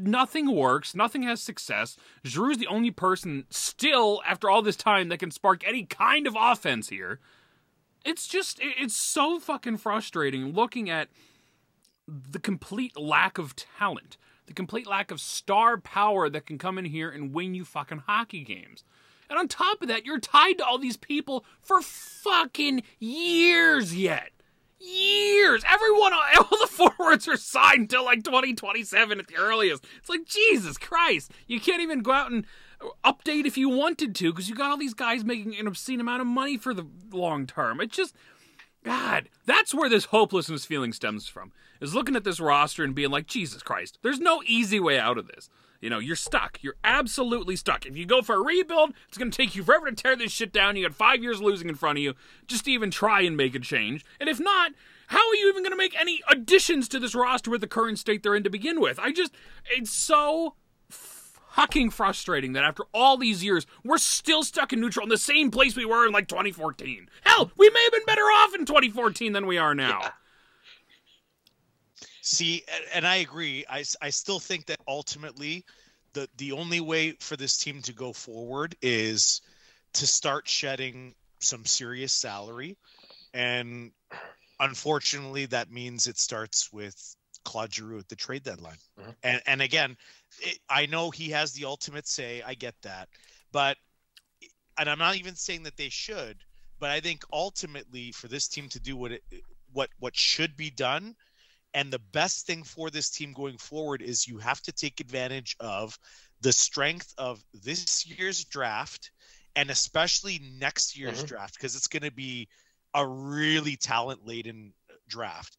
[0.00, 0.94] Nothing works.
[0.94, 1.96] Nothing has success.
[2.24, 6.26] Giroux is the only person still, after all this time, that can spark any kind
[6.26, 7.18] of offense here.
[8.04, 11.08] It's just, it's so fucking frustrating looking at
[12.06, 14.16] the complete lack of talent,
[14.48, 18.02] the complete lack of star power that can come in here and win you fucking
[18.06, 18.82] hockey games.
[19.30, 24.32] And on top of that, you're tied to all these people for fucking years yet
[24.80, 25.64] years.
[25.68, 29.84] Everyone, all the forwards are signed till like 2027 at the earliest.
[29.98, 31.32] It's like, Jesus Christ.
[31.46, 32.46] You can't even go out and
[33.04, 36.20] update if you wanted to because you got all these guys making an obscene amount
[36.20, 37.80] of money for the long term.
[37.80, 38.14] It's just,
[38.84, 41.52] God, that's where this hopelessness feeling stems from.
[41.80, 45.18] Is looking at this roster and being like, Jesus Christ, there's no easy way out
[45.18, 45.48] of this.
[45.80, 46.58] You know, you're stuck.
[46.60, 47.86] You're absolutely stuck.
[47.86, 50.32] If you go for a rebuild, it's going to take you forever to tear this
[50.32, 50.76] shit down.
[50.76, 52.14] You got five years losing in front of you
[52.48, 54.04] just to even try and make a change.
[54.18, 54.72] And if not,
[55.08, 57.98] how are you even going to make any additions to this roster with the current
[57.98, 58.98] state they're in to begin with?
[58.98, 59.32] I just,
[59.70, 60.54] it's so
[61.58, 65.50] fucking frustrating that after all these years, we're still stuck in neutral in the same
[65.50, 67.08] place we were in like 2014.
[67.22, 69.98] Hell, we may have been better off in 2014 than we are now.
[70.00, 70.10] Yeah.
[72.22, 72.62] See,
[72.94, 73.64] and I agree.
[73.68, 75.64] I, I still think that ultimately
[76.12, 79.40] the the only way for this team to go forward is
[79.94, 82.76] to start shedding some serious salary
[83.34, 83.92] and
[84.60, 88.76] unfortunately that means it starts with Claude Giroux at the trade deadline.
[89.00, 89.10] Mm-hmm.
[89.22, 89.96] And and again,
[90.40, 92.42] it, I know he has the ultimate say.
[92.44, 93.08] I get that.
[93.52, 93.76] But
[94.78, 96.36] and I'm not even saying that they should,
[96.78, 99.22] but I think ultimately for this team to do what it
[99.72, 101.14] what what should be done
[101.74, 105.56] and the best thing for this team going forward is you have to take advantage
[105.60, 105.98] of
[106.40, 109.10] the strength of this year's draft
[109.56, 111.26] and especially next year's mm-hmm.
[111.26, 112.48] draft because it's going to be
[112.94, 114.72] a really talent laden
[115.08, 115.56] draft.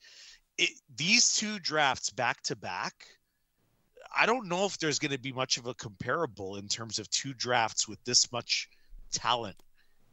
[0.57, 2.93] it, these two drafts back to back,
[4.15, 7.09] I don't know if there's going to be much of a comparable in terms of
[7.09, 8.69] two drafts with this much
[9.11, 9.55] talent.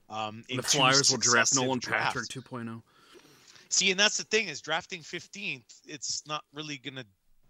[0.09, 2.15] Um, in The Flyers will draft Nolan drafts.
[2.29, 2.57] Patrick oh.
[2.57, 2.83] 2.0.
[3.69, 5.81] See, and that's the thing is drafting 15th.
[5.87, 7.05] It's not really gonna.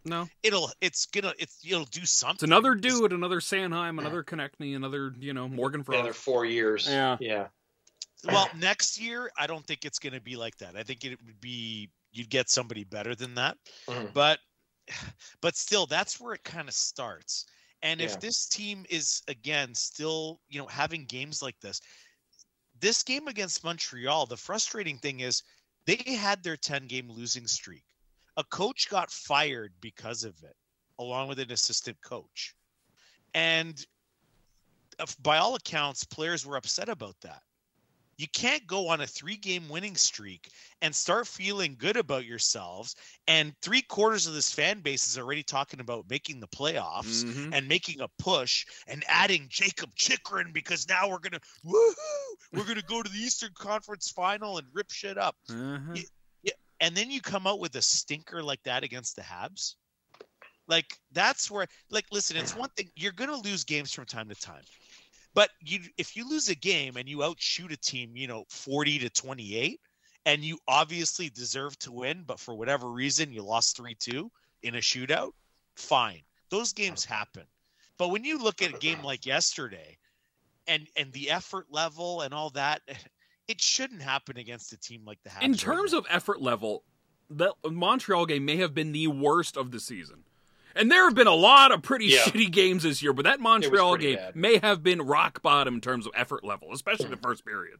[0.05, 0.71] No, It'll.
[0.81, 1.35] It's gonna.
[1.39, 1.61] It's.
[1.67, 2.37] It'll do something.
[2.37, 6.45] it's another It's- dude, another Sanheim, another Konecny, another you know Morgan for Another four
[6.47, 6.89] years.
[6.89, 7.17] Yeah.
[7.21, 7.49] Yeah.
[8.25, 10.75] Well, next year, I don't think it's gonna be like that.
[10.77, 11.91] I think it would be.
[12.13, 13.59] You'd get somebody better than that.
[13.89, 14.13] Mhm.
[14.15, 14.39] but
[15.41, 17.47] but still that's where it kind of starts.
[17.83, 21.81] And if this team is again still you know having games like this
[22.81, 25.43] this game against montreal the frustrating thing is
[25.87, 27.85] they had their 10 game losing streak.
[28.39, 30.57] A coach got fired because of it
[30.99, 32.55] along with an assistant coach.
[33.35, 33.87] And
[34.99, 37.43] uh, by all accounts players were upset about that
[38.19, 40.51] you can't go on a three game winning streak
[40.83, 42.97] and start feeling good about yourselves.
[43.29, 47.51] And three quarters of this fan base is already talking about making the playoffs Mhm.
[47.53, 52.83] and making a push and adding Jakob Chychrun because now we're gonna woohoo, we're gonna
[52.83, 55.37] go to the Eastern Conference Final and rip shit up.
[55.49, 55.97] Uh-huh.
[56.79, 59.77] And then you come out with a stinker like that against the Habs.
[60.69, 64.35] Like that's where like listen, it's one thing you're gonna lose games from time to
[64.35, 64.65] time.
[65.37, 69.01] But you if you lose a game and you outshoot a team, you know, 40
[69.01, 69.79] to 28,
[70.25, 74.31] and you obviously deserve to win, but for whatever reason you lost 3-2
[74.63, 75.33] in a shootout,
[75.75, 76.23] fine.
[76.49, 77.43] Those games happen.
[77.99, 79.99] But when you look at a game like yesterday
[80.67, 82.81] and and the effort level and all that,
[83.47, 85.43] it shouldn't happen against a team like the Habs.
[85.43, 85.99] In terms now.
[85.99, 86.83] of effort level,
[87.29, 90.25] the Montreal game may have been the worst of the season.
[90.77, 92.19] And there have been a lot of pretty Yeah.
[92.25, 94.37] shitty games this year, but that Montreal game bad.
[94.37, 97.79] may have been rock bottom in terms of effort level, especially the first period.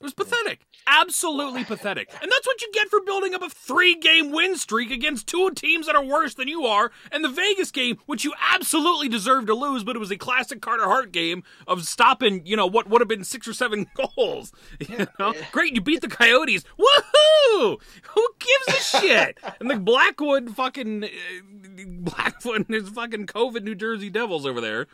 [0.00, 0.60] It was pathetic.
[0.86, 2.08] Absolutely pathetic.
[2.22, 5.50] And that's what you get for building up a three game win streak against two
[5.50, 6.90] teams that are worse than you are.
[7.12, 10.62] And the Vegas game, which you absolutely deserved to lose, but it was a classic
[10.62, 14.52] Carter Hart game of stopping, you know, what would have been six or seven goals.
[14.80, 15.34] You know?
[15.52, 16.64] Great, you beat the Coyotes.
[16.78, 17.78] Woohoo!
[18.14, 19.38] Who gives a shit?
[19.60, 21.04] and the Blackwood fucking.
[21.04, 21.08] Uh,
[21.86, 24.86] Blackwood and his fucking COVID New Jersey Devils over there.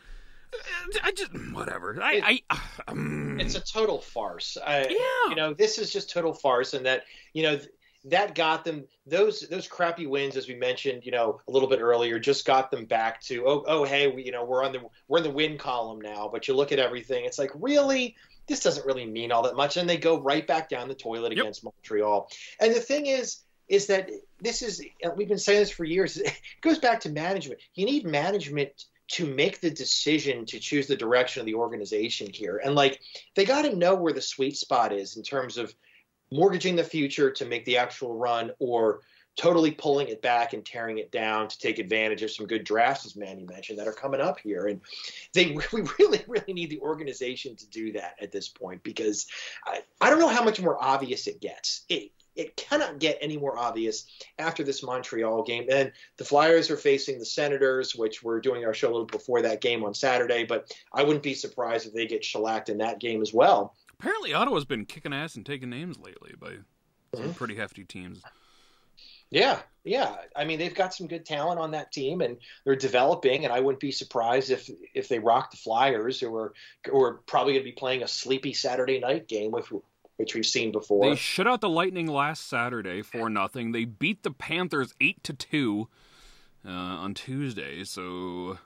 [0.53, 1.31] Uh, I just.
[1.53, 1.97] Whatever.
[2.01, 2.41] I.
[2.49, 4.57] I um, it's a total farce.
[4.65, 5.29] I, Yeah.
[5.29, 7.69] You know, this is just total farce, and that you know th-
[8.05, 11.79] that got them those those crappy wins, as we mentioned, you know, a little bit
[11.81, 14.79] earlier, just got them back to oh oh hey, we, you know, we're on the
[15.07, 16.29] we're in the win column now.
[16.31, 18.15] But you look at everything, it's like really.
[18.47, 21.33] This doesn't really mean all that much, and they go right back down the toilet
[21.33, 21.41] Yep.
[21.41, 22.29] against Montreal.
[22.61, 24.81] And the thing is, is that this is
[25.17, 26.15] we've been saying this for years.
[26.21, 27.59] It goes back to management.
[27.73, 32.61] You need management to make the decision to choose the direction of the organization here.
[32.63, 32.99] And like
[33.35, 35.73] they got to know where the sweet spot is in terms of
[36.31, 39.01] mortgaging the future to make the actual run or
[39.37, 43.05] totally pulling it back and tearing it down to take advantage of some good drafts,
[43.05, 44.65] as Manny mentioned, that are coming up here.
[44.65, 44.81] And
[45.33, 49.27] they we really, really need the organization to do that at this point because
[49.65, 51.85] I, I don't know how much more obvious it gets.
[51.87, 54.05] It it cannot get any more obvious
[54.39, 55.65] after this Montreal game.
[55.69, 59.41] And the Flyers are facing the Senators, which we're doing our show a little before
[59.41, 62.99] that game on Saturday, but I wouldn't be surprised if they get shellacked in that
[62.99, 63.75] game as well.
[63.99, 66.57] Apparently, Ottawa's been kicking ass and taking names lately by
[67.15, 67.35] some Mhm.
[67.35, 68.21] pretty hefty teams.
[69.29, 70.15] Yeah, yeah.
[70.35, 73.43] I mean, they've got some good talent on that team, and they're developing.
[73.43, 76.53] And I wouldn't be surprised if if they rock the Flyers, who are
[76.85, 79.65] who are probably going to be playing a sleepy Saturday night game, which
[80.17, 81.09] which we've seen before.
[81.09, 83.71] They shut out the Lightning last Saturday for nothing.
[83.71, 85.87] They beat the Panthers eight to two
[86.65, 87.83] uh, on Tuesday.
[87.83, 88.57] So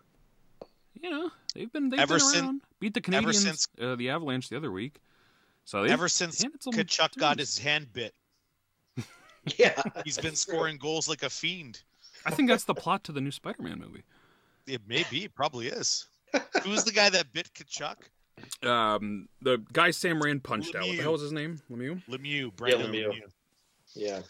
[1.00, 2.62] you know they've been they've Ever been sin- around.
[2.80, 5.00] beat the Canadiens, since- uh, the Avalanche the other week.
[5.64, 8.14] So ever since handed some Tkachuk got his hand bit,
[9.58, 11.82] yeah, he's been scoring goals like a fiend.
[12.26, 14.04] I think that's the plot to the new Spider-Man movie.
[14.68, 16.06] It may be, probably is.
[16.64, 17.96] Who's the guy that bit Tkachuk?
[18.64, 20.88] Um, the guy Sam Rand punched out.
[20.88, 21.62] What the hell was his name?
[21.70, 22.02] Lemieux.
[22.10, 23.10] Lemieux, Brendan Lemieux.
[23.10, 23.32] Lemieux.
[23.96, 24.22] Yeah.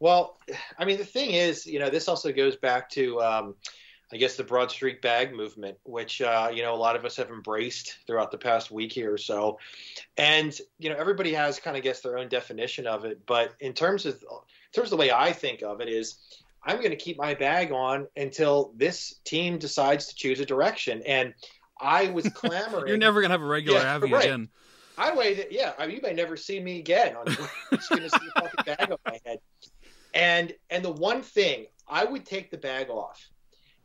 [0.00, 0.38] Well,
[0.78, 3.54] I mean, the thing is, you know, this also goes back to, um,
[4.12, 7.16] I guess, the Broad Street bag movement, which, uh, you know, a lot of us
[7.16, 9.58] have embraced throughout the past week here or so.
[10.16, 13.24] And, you know, everybody has kind of guess their own definition of it.
[13.26, 16.18] But in terms of, in terms of the way I think of it is,
[16.62, 21.02] I'm going to keep my bag on until this team decides to choose a direction.
[21.06, 21.34] And
[21.84, 22.88] I was clamoring.
[22.88, 24.24] You're never gonna have a regular Yeah, Avi right.
[24.24, 24.48] again.
[24.96, 25.48] I waited.
[25.50, 27.16] Yeah, I mean, you may never see me again.
[27.26, 27.34] I'm
[27.72, 29.38] just to see a fucking bag on my head.
[30.14, 33.28] And and the one thing I would take the bag off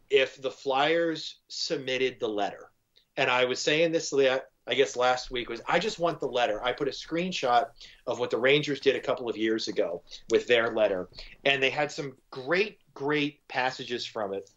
[0.10, 2.72] if the Flyers submitted the letter.
[3.18, 4.14] And I was saying this.
[4.14, 6.64] I guess last week was I just want the letter.
[6.64, 7.66] I put a screenshot
[8.06, 11.10] of what the Rangers did a couple of years ago with their letter,
[11.44, 14.48] and they had some great, great passages from it,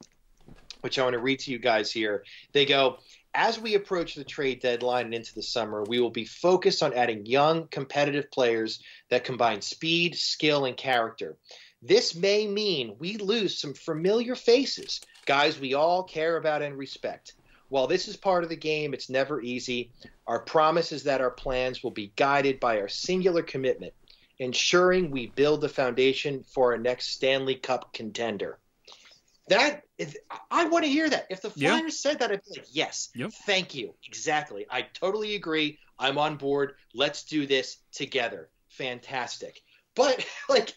[0.83, 2.25] which I want to read to you guys here.
[2.53, 2.99] They go,
[3.35, 6.93] as we approach the trade deadline and into the summer, we will be focused on
[6.93, 11.37] adding young, competitive players that combine speed, skill, and character.
[11.81, 17.35] This may mean we lose some familiar faces, guys we all care about and respect.
[17.71, 19.91] While this is part of the game, it's never easy.
[20.27, 23.95] Our promise is that our plans will be guided by our singular commitment,
[24.39, 28.59] ensuring we build the foundation for our next Stanley Cup contender.
[29.59, 30.17] That is,
[30.51, 31.27] I want to hear that.
[31.31, 31.89] If the Flyers Yeah.
[31.89, 33.33] said that, I'd be like, yes, Yep.
[33.47, 33.95] thank you.
[34.07, 34.67] Exactly.
[34.71, 35.79] I totally agree.
[35.99, 36.75] I'm on board.
[36.95, 38.51] Let's do this together.
[38.71, 39.61] Fantastic.
[39.95, 40.75] But like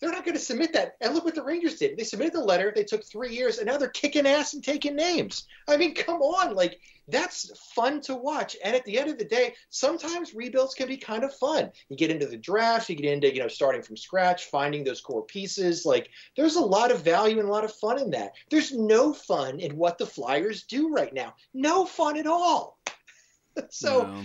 [0.00, 0.96] they're not going to submit that.
[1.00, 1.96] And look what the Rangers did.
[1.96, 2.72] They submitted the letter.
[2.74, 5.46] They took three years, and now they're kicking ass and taking names.
[5.68, 6.54] I mean, come on.
[6.54, 8.56] Like, that's fun to watch.
[8.62, 11.70] And at the end of the day, sometimes rebuilds can be kind of fun.
[11.88, 15.00] You get into the draft, you get into, you know, starting from scratch, finding those
[15.00, 15.86] core pieces.
[15.86, 18.32] Like, there's a lot of value and a lot of fun in that.
[18.50, 21.34] There's no fun in what the Flyers do right now.
[21.54, 22.78] No fun at all.
[23.70, 24.24] so No.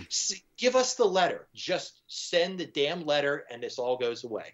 [0.58, 1.48] give us the letter.
[1.56, 4.54] Just send the damn letter, and this all goes away.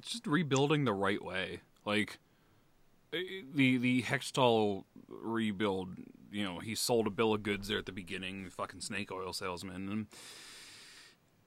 [0.00, 1.60] Just rebuilding the right way.
[1.84, 2.18] Like
[3.12, 5.90] eh, the the Hextall rebuild,
[6.30, 9.32] you know, he sold a bill of goods there at the beginning, fucking snake oil
[9.32, 10.06] salesman, and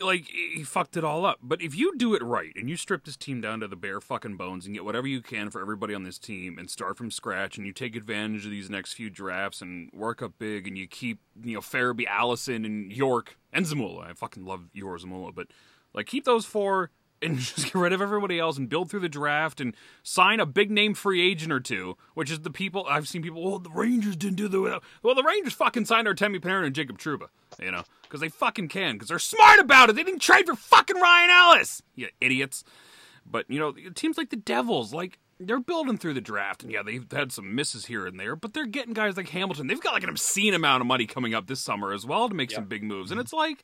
[0.03, 1.39] like he fucked it all up.
[1.41, 4.01] But if you do it right and you strip this team down to the bare
[4.01, 7.11] fucking bones and get whatever you can for everybody on this team and start from
[7.11, 10.77] scratch and you take advantage of these next few drafts and work up big and
[10.77, 14.09] you keep you know Farabee, Allison, and York and Zamula.
[14.09, 15.47] I fucking love Yor Zamula, but
[15.93, 16.89] like keep those four
[17.23, 20.45] and just get rid of everybody else and build through the draft and sign a
[20.45, 23.43] big name free agent or two, which is the people I've seen people.
[23.43, 25.15] Well, the Rangers didn't do the well.
[25.15, 27.27] The Rangers fucking signed Artemi Panarin and Jacob Trouba,
[27.61, 29.95] you know, because they fucking can, because they're smart about it.
[29.95, 32.63] They didn't trade for fucking Ryan Ellis, you idiots.
[33.25, 36.83] But you know, teams like the Devils, like they're building through the draft, and yeah,
[36.83, 39.67] they've had some misses here and there, but they're getting guys like Hamilton.
[39.67, 42.35] They've got like an obscene amount of money coming up this summer as well to
[42.35, 43.25] make some big moves, and mm-hmm.
[43.25, 43.63] it's like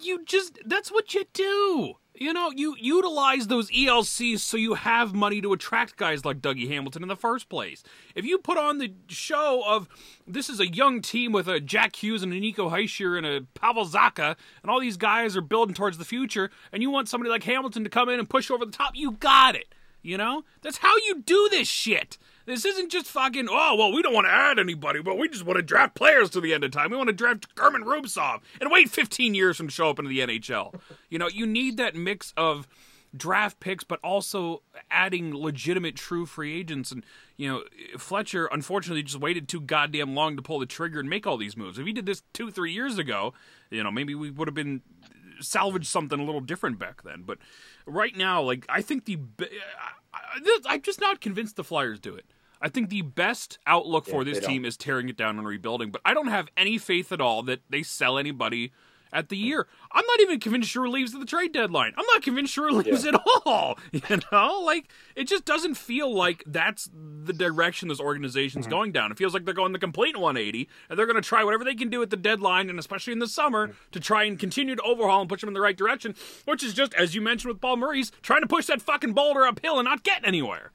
[0.00, 1.94] you just that's what you do.
[2.20, 6.68] You know, you utilize those ELCs so you have money to attract guys like Dougie
[6.68, 7.84] Hamilton in the first place.
[8.16, 9.88] If you put on the show of
[10.26, 13.42] this is a young team with a Jack Hughes and a Nico Hischier and a
[13.54, 17.30] Pavel Zacha, and all these guys are building towards the future, and you want somebody
[17.30, 19.72] like Hamilton to come in and push over the top, you got it.
[20.02, 20.42] You know?
[20.62, 22.18] That's how you do this shit.
[22.48, 25.44] This isn't just fucking, oh, well, we don't want to add anybody, but we just
[25.44, 26.90] want to draft players to the end of time.
[26.90, 30.20] We want to draft German Rubtsov and wait 15 years from show up into the
[30.20, 30.74] NHL.
[31.10, 32.66] You know, you need that mix of
[33.14, 36.90] draft picks, but also adding legitimate, true free agents.
[36.90, 37.04] And,
[37.36, 37.64] you know,
[37.98, 41.54] Fletcher, unfortunately, just waited too goddamn long to pull the trigger and make all these
[41.54, 41.78] moves.
[41.78, 43.34] If he did this two, three years ago,
[43.68, 47.24] you know, maybe we would have been uh, salvaged something a little different back then.
[47.26, 47.36] But
[47.84, 49.18] right now, like, I think the.
[50.66, 52.24] I'm just not convinced the Flyers do it.
[52.60, 54.50] I think the best outlook for Yeah, this they don't.
[54.50, 57.42] team is tearing it down and rebuilding, but I don't have any faith at all
[57.44, 58.72] that they sell anybody
[59.10, 59.66] at the year.
[59.90, 61.94] I'm not even convinced Sure leaves at the trade deadline.
[61.96, 63.14] I'm not convinced Sure leaves at
[63.46, 63.78] all.
[63.92, 68.70] You know, like it just doesn't feel like that's the direction this organization's Mm-hmm.
[68.70, 69.10] going down.
[69.10, 71.74] It feels like they're going the complete 180, and they're going to try whatever they
[71.74, 73.90] can do at the deadline, and especially in the summer, Mm-hmm.
[73.92, 76.14] to try and continue to overhaul and push them in the right direction.
[76.44, 79.46] Which is just, as you mentioned with Paul Maurice, trying to push that fucking boulder
[79.46, 80.72] uphill and not getting anywhere.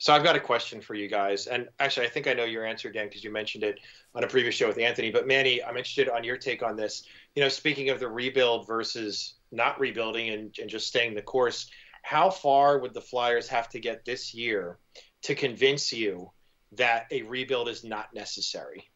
[0.00, 2.64] So I've got a question for you guys, and actually, I think I know your
[2.64, 3.80] answer again because you mentioned it
[4.14, 5.10] on a previous show with Anthony.
[5.10, 7.04] But Manny, I'm interested on your take on this.
[7.34, 11.70] You know, speaking of the rebuild versus not rebuilding and, and just staying the course,
[12.00, 14.78] how far would the Flyers have to get this year
[15.20, 16.30] to convince you
[16.72, 18.90] that a rebuild is not necessary?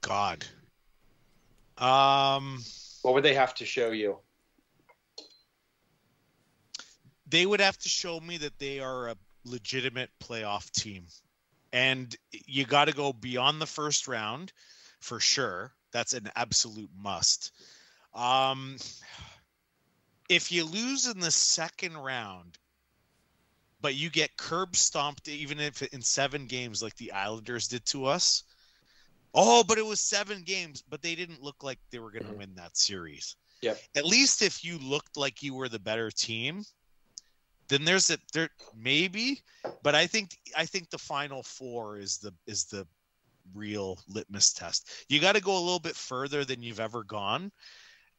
[0.00, 0.46] God.
[1.76, 2.60] Um,
[3.02, 4.20] What would they have to show you?
[7.32, 11.06] They would have to show me that they are a legitimate playoff team.
[11.72, 14.52] And you got to go beyond the first round
[15.00, 15.72] for sure.
[15.92, 17.50] That's an absolute must.
[18.14, 18.76] Um,
[20.28, 22.58] if you lose in the second round,
[23.80, 28.04] but you get curb stomped, even if in seven games like the Islanders did to
[28.04, 28.44] us.
[29.34, 32.32] Oh, but it was seven games, but they didn't look like they were going to
[32.32, 32.36] Mhm.
[32.36, 33.36] win that series.
[33.62, 33.82] Yep.
[33.96, 36.64] At least if you looked like you were the better team,
[37.72, 39.42] then there's a there maybe,
[39.82, 42.86] but I think I think the final four is the is the
[43.54, 44.90] real litmus test.
[45.08, 47.52] You got to go a little bit further than you've ever gone,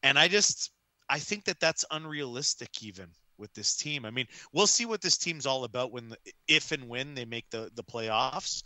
[0.03, 0.71] and I just
[1.09, 4.05] I think that that's unrealistic even with this team.
[4.05, 6.15] I mean, we'll see what this team's all about when
[6.47, 8.63] if and when they make the the playoffs.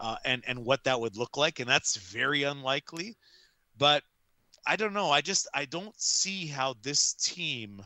[0.00, 3.16] uh, and and what that would look like, and that's very unlikely.
[3.78, 4.04] But
[4.66, 5.10] I don't know.
[5.10, 7.84] I just I don't see how this team,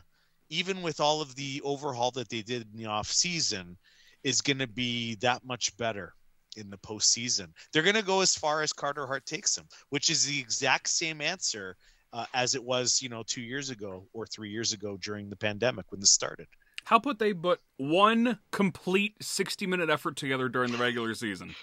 [0.49, 3.77] even with all of the overhaul that they did in the off season,
[4.23, 6.13] is going to be that much better
[6.57, 7.47] in the postseason.
[7.71, 10.89] They're going to go as far as Carter Hart takes them, which is the exact
[10.89, 11.77] same answer
[12.13, 15.35] uh, as it was, you know, two years ago or three years ago during the
[15.35, 16.47] pandemic when this started.
[16.85, 21.53] How put they put one complete 60 minute effort together during the regular season?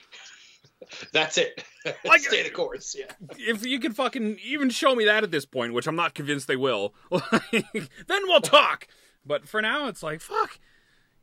[1.12, 1.64] That's it.
[2.04, 2.94] Like- Stay the course.
[2.98, 3.12] Yeah.
[3.38, 6.46] If you could fucking even show me that at this point, which I'm not convinced
[6.46, 8.86] they will, then we'll talk.
[9.26, 10.58] But for now, it's like, fuck.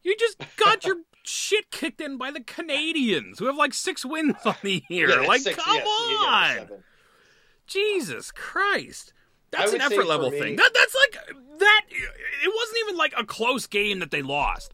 [0.03, 4.35] You just got your shit kicked in by the Canadiens, who have like six wins
[4.45, 5.09] on the year.
[5.09, 6.83] Yeah, like, six- come yes, on.
[7.67, 9.13] Jesus Christ.
[9.51, 10.55] That's an effort level me- thing.
[10.57, 14.73] That that's like that it wasn't even like a close game that they lost.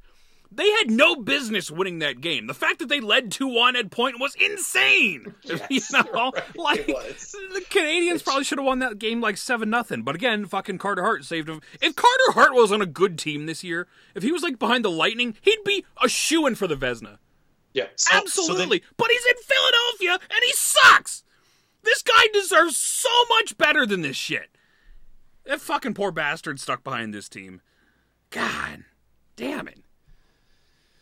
[0.51, 2.47] They had no business winning that game.
[2.47, 5.33] The fact that they led 2-1 at point was insane.
[5.43, 6.57] you Yes, know, you're right.
[6.57, 10.03] like the Canadiens probably should have won that game like 7 nothing.
[10.03, 11.61] But again, fucking Carter Hart saved him.
[11.81, 14.85] If Carter Hart was on a good team this year, if he was like behind
[14.85, 17.17] the Lightning, he'd be a shoo-in for the Vezina.
[17.73, 17.87] Yeah.
[17.95, 18.21] So- so then-
[18.61, 18.83] Absolutely.
[18.97, 21.23] but he's in Philadelphia and he sucks.
[21.83, 24.49] This guy deserves so much better than this shit.
[25.45, 27.61] That fucking poor bastard stuck behind this team.
[28.31, 28.85] God
[29.35, 29.79] damn it.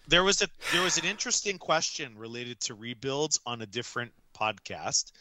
[0.07, 5.11] There was a there was an interesting question related to rebuilds on a different podcast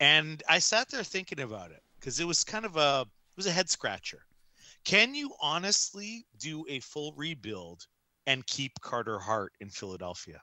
[0.00, 3.46] and i sat there thinking about it because it was kind of a it was
[3.46, 4.22] a head scratcher
[4.84, 7.86] can you honestly do a full rebuild
[8.26, 10.40] and keep carter hart in philadelphia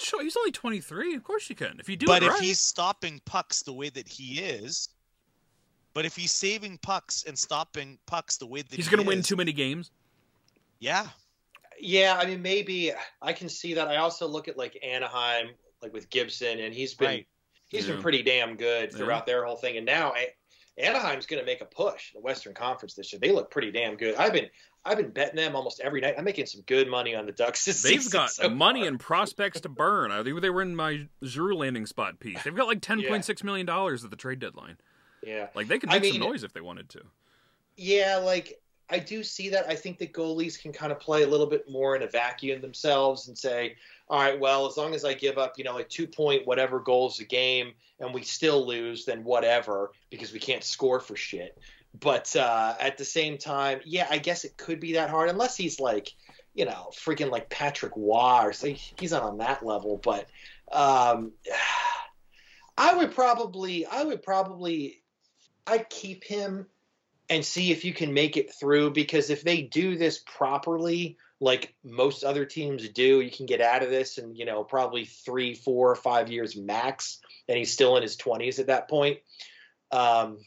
[0.00, 1.14] Sure, he's only 23.
[1.14, 1.76] Of course you can.
[1.78, 2.42] If you do but it if right.
[2.42, 4.88] he's stopping pucks the way that he is
[5.94, 9.08] but if he's saving pucks and stopping pucks the way that he's he going to
[9.08, 9.90] win too many games.
[10.80, 11.06] yeah
[11.80, 13.88] Yeah, I mean, maybe I can see that.
[13.88, 15.48] I also look at like Anaheim,
[15.82, 17.26] like with Gibson, and he's been Right.
[17.68, 17.94] he's Yeah.
[17.94, 18.96] been pretty damn good Yeah.
[18.98, 19.76] throughout their whole thing.
[19.76, 20.34] And now A-
[20.78, 23.20] Anaheim's going to make a push in the Western Conference this year.
[23.20, 24.14] They look pretty damn good.
[24.16, 24.48] I've been
[24.86, 26.14] I've been betting them almost every night.
[26.18, 28.88] I'm making some good money on the Ducks this They've got so money far.
[28.88, 30.10] and prospects to burn.
[30.10, 32.42] I think they were in my Giroux landing spot piece.
[32.42, 34.76] They've got like $10.6 million at the trade deadline.
[35.22, 35.48] yeah.
[35.54, 37.00] Like they could I make some noise if they wanted to.
[37.76, 38.60] Yeah, like
[38.90, 39.68] I do see that.
[39.68, 42.60] I think that goalies can kind of play a little bit more in a vacuum
[42.60, 43.76] themselves and say,
[44.08, 46.80] all right, well, as long as I give up, you know, like two point whatever
[46.80, 51.58] goals a game and we still lose, then whatever, because we can't score for shit.
[51.98, 55.56] But uh, at the same time, yeah, I guess it could be that hard unless
[55.56, 56.12] he's like,
[56.54, 59.98] you know, freaking like Patrick Roy or so he's not on that level.
[60.02, 60.28] But
[60.70, 61.32] um,
[62.76, 65.02] I would probably, I would probably,
[65.66, 66.66] I'd keep him
[67.34, 71.74] and see if you can make it through because if they do this properly like
[71.82, 75.54] most other teams do you can get out of this in you know probably three
[75.54, 79.18] four five years max and he's still in his 20s at that point
[79.90, 80.38] um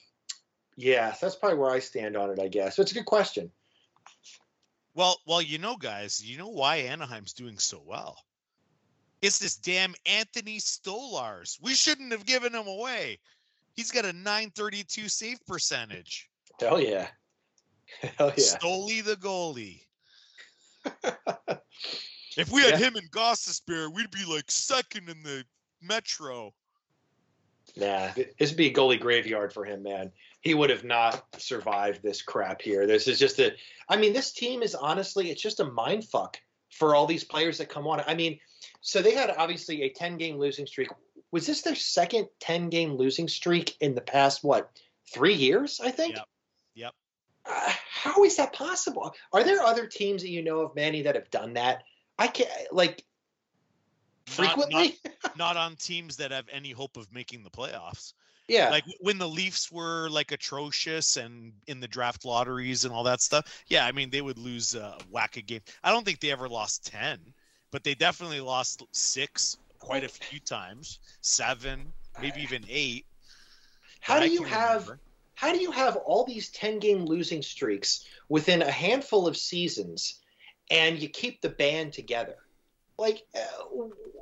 [0.77, 3.51] yeah that's probably where i stand on it i guess but it's a good question
[4.95, 8.17] Well, well, you know, guys, you know why Anaheim's doing so well?
[9.21, 11.59] It's this damn Anthony Stolarz.
[11.61, 13.19] We shouldn't have given him away.
[13.75, 16.27] He's got a 932 save percentage.
[16.59, 17.07] Hell yeah
[18.17, 19.81] hell yeah Stoli the goalie.
[22.37, 22.87] if we had Yeah.
[22.87, 25.43] him and Gostisbehere, we'd be like second in the
[25.81, 26.53] Metro.
[27.75, 30.11] Nah, this would be a goalie graveyard for him, man.
[30.41, 32.87] He would have not survived this crap here.
[32.87, 33.53] This is just a.
[33.89, 36.39] I mean, this team is honestly, it's just a mind fuck
[36.71, 38.01] for all these players that come on.
[38.07, 38.39] I mean,
[38.81, 40.89] so they had obviously a 10 game losing streak.
[41.31, 44.71] Was this their second 10 game losing streak in the past, what,
[45.11, 46.15] three years, I think?
[46.15, 46.25] Yep.
[47.47, 49.13] Uh, how is that possible?
[49.33, 51.83] Are there other teams that you know of, Manny, that have done that?
[52.19, 53.03] I can't, like,
[54.25, 54.97] frequently?
[55.23, 58.13] Not, not on teams that have any hope of making the playoffs.
[58.47, 58.69] yeah.
[58.69, 63.21] like when the Leafs were like atrocious and in the draft lotteries and all that
[63.21, 63.63] stuff.
[63.67, 65.61] Yeah, I mean they would lose uh, whack a game.
[65.83, 67.19] I don't think they ever lost ten,
[67.71, 71.91] but they definitely lost six quite a few times, seven,
[72.21, 73.05] maybe even eight.
[73.99, 74.83] how do you have.
[74.83, 74.99] remember.
[75.37, 80.19] How do you have all these 10 game losing streaks within a handful of seasons
[80.71, 82.37] and you keep the band together?
[82.97, 83.63] Like uh,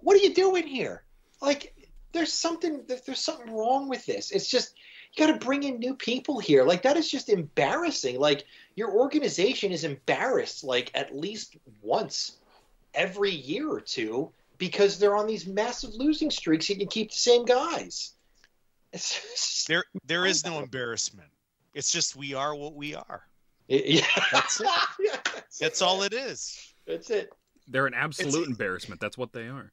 [0.01, 1.05] what are you doing here?
[1.41, 1.73] Like
[2.11, 4.31] there's something there's something wrong with this.
[4.31, 4.75] It's just
[5.13, 6.65] you got to bring in new people here.
[6.65, 8.19] Like that is just embarrassing.
[8.19, 8.43] Like
[8.75, 12.39] your organization is embarrassed like at least once
[12.93, 17.11] every year or two because they're on these massive losing streaks and you can keep
[17.11, 18.14] the same guys
[19.67, 20.63] There, there is no Mind-boggling.
[20.63, 21.29] embarrassment.
[21.73, 23.23] It's just we are what we are.
[23.67, 24.67] yeah That's it.
[24.99, 26.73] Yeah, that's That's it, all it is.
[26.87, 27.33] That's it.
[27.67, 29.01] They're an absolute embarrassment.
[29.01, 29.71] That's what they are.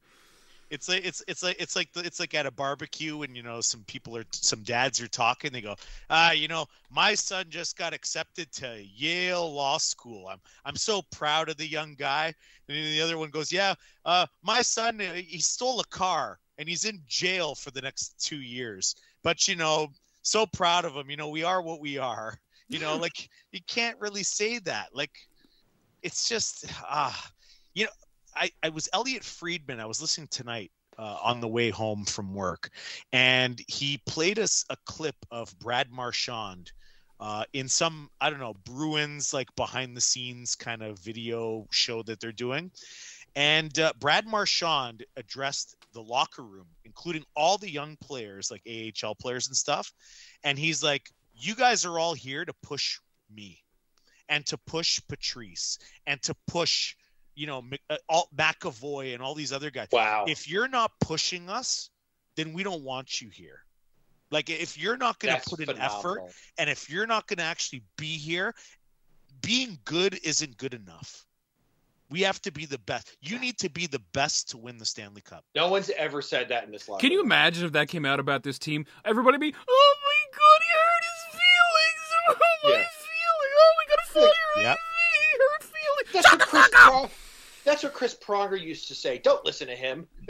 [0.69, 3.61] It's like it's it's like it's like it's like at a barbecue and you know
[3.61, 5.51] some people are some dads are talking.
[5.53, 5.75] They go,
[6.09, 10.27] ah, you know, my son just got accepted to Yale Law School.
[10.27, 12.33] I'm I'm so proud of the young guy.
[12.67, 16.67] And the other one goes, yeah, uh, my son uh, he stole a car and
[16.67, 18.95] he's in jail for the next two years.
[19.23, 19.89] But you know,
[20.21, 21.09] so proud of him.
[21.09, 22.37] You know, we are what we are.
[22.67, 24.89] You know, like you can't really say that.
[24.93, 25.11] Like
[26.01, 27.29] it's just ah,
[27.73, 27.91] you know,
[28.35, 29.79] I I was Elliot Friedman.
[29.79, 32.69] I was listening tonight uh, on the way home from work,
[33.11, 36.71] and he played us a clip of Brad Marchand.
[37.19, 42.03] Uh, in some, I don't know, Bruins like behind the scenes kind of video show
[42.03, 42.69] that they're doing.
[43.35, 49.15] And uh, Brad Marchand addressed the locker room, including all the young players, like AHL
[49.15, 49.91] players and stuff.
[50.43, 52.99] And he's like, You guys are all here to push
[53.33, 53.63] me
[54.29, 56.95] and to push Patrice and to push,
[57.35, 59.87] you know, uh, all, McAvoy and all these other guys.
[59.91, 60.25] Wow.
[60.27, 61.89] If you're not pushing us,
[62.35, 63.63] then we don't want you here.
[64.31, 66.23] Like if you're not going to put in effort
[66.57, 68.55] and if you're not going to actually be here,
[69.41, 71.25] being good isn't good enough.
[72.13, 73.17] We have to be the best.
[73.21, 75.43] You need to be the best to win the Stanley Cup.
[75.55, 77.01] No one's ever said that in this life.
[77.01, 78.85] Can you imagine if that came out about this team?
[79.03, 82.39] Everybody be, oh my god, he hurt his feelings.
[82.65, 82.85] Oh my yeah.
[82.85, 83.51] feeling.
[83.57, 84.77] Oh, we gotta fire yep.
[85.15, 86.13] He hurt feelings.
[86.13, 87.09] That's Shut what, Chris Prong-
[87.65, 89.17] that's what Chris Pronger used to say.
[89.17, 90.07] Don't listen to him.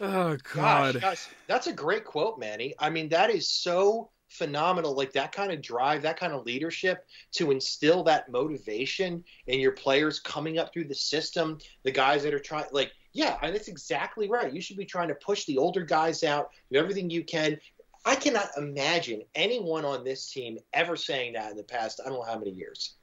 [0.00, 0.94] oh god.
[0.94, 2.74] Gosh, gosh, that's a great quote, Manny.
[2.78, 7.06] I mean, that is so phenomenal like that kind of drive that kind of leadership
[7.32, 12.34] to instill that motivation in your players coming up through the system the guys that
[12.34, 14.52] are trying like yeah and that's exactly right.
[14.52, 17.58] You should be trying to push the older guys out do everything you can.
[18.04, 22.18] I cannot imagine anyone on this team ever saying that in the past i don't
[22.18, 22.94] know how many years.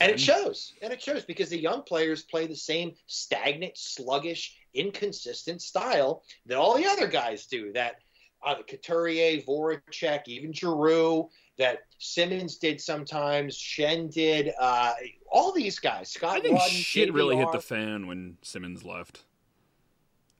[0.00, 0.24] And it mm-hmm.
[0.24, 6.22] shows and it shows because the young players play the same stagnant sluggish inconsistent style
[6.46, 8.00] that all the other guys do that
[8.44, 11.28] uh, Couturier, Voracek, even Giroux,
[11.58, 14.92] that Simmonds did sometimes, Schenn did, uh,
[15.30, 16.10] all these guys.
[16.10, 17.14] Scott I think Wadden, shit JVR.
[17.14, 19.24] really hit the fan when Simmonds left.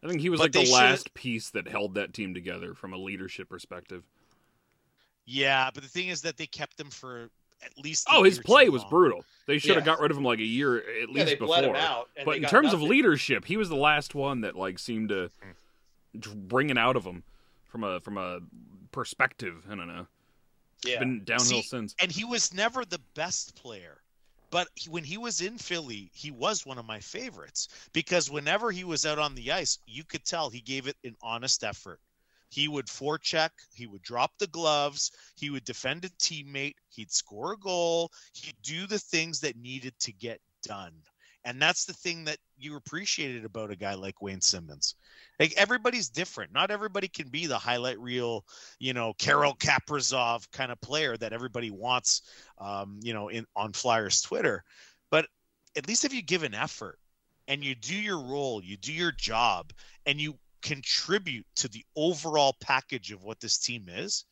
[0.02, 2.92] I think he was but like the last piece that held that team together from
[2.92, 4.02] a leadership perspective.
[5.24, 7.30] Yeah, but the thing is that they kept him for
[7.64, 8.06] at least.
[8.10, 8.90] Oh, his play was long.
[8.90, 9.24] brutal.
[9.46, 11.46] They should have got rid of him like a year at yeah, least they before.
[11.46, 12.82] Bled him out, but in terms nothing.
[12.82, 15.30] of leadership, he was the last one that like seemed to
[16.34, 17.22] bring it out of him
[17.74, 18.38] from a from a
[18.92, 19.66] perspective.
[19.68, 20.06] I don't know.
[20.76, 21.00] It's yeah.
[21.00, 21.96] been downhill See, since.
[22.00, 24.00] And he was never the best player.
[24.50, 28.70] But he, when he was in Philly, he was one of my favorites because whenever
[28.70, 31.98] he was out on the ice, you could tell he gave it an honest effort.
[32.48, 37.54] He would forecheck, he would drop the gloves, he would defend a teammate, he'd score
[37.54, 40.92] a goal, he'd do the things that needed to get done.
[41.44, 44.94] And that's the thing that you appreciated about a guy like Wayne Simmonds.
[45.38, 46.52] Like everybody's different.
[46.52, 48.44] Not everybody can be the highlight reel,
[48.78, 52.22] you know, Kirill Kaprizov kind of player that everybody wants,
[52.58, 54.64] um, you know, in on Flyers Twitter.
[55.10, 55.26] But
[55.76, 56.98] at least if you give an effort
[57.46, 59.72] and you do your role, you do your job,
[60.06, 64.24] and you contribute to the overall package of what this team is,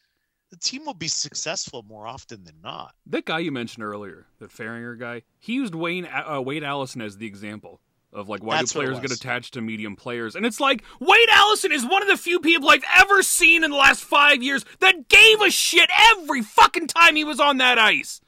[0.52, 2.94] the team will be successful more often than not.
[3.06, 7.16] That guy you mentioned earlier, that Farringer guy, he used Wayne uh, Wade Allison as
[7.16, 7.80] the example
[8.12, 10.36] of like why That's do players get attached to medium players.
[10.36, 13.70] And it's like wade allison is one of the few people i've ever seen in
[13.70, 17.78] the last five years that gave a shit every fucking time he was on that
[17.78, 18.20] ice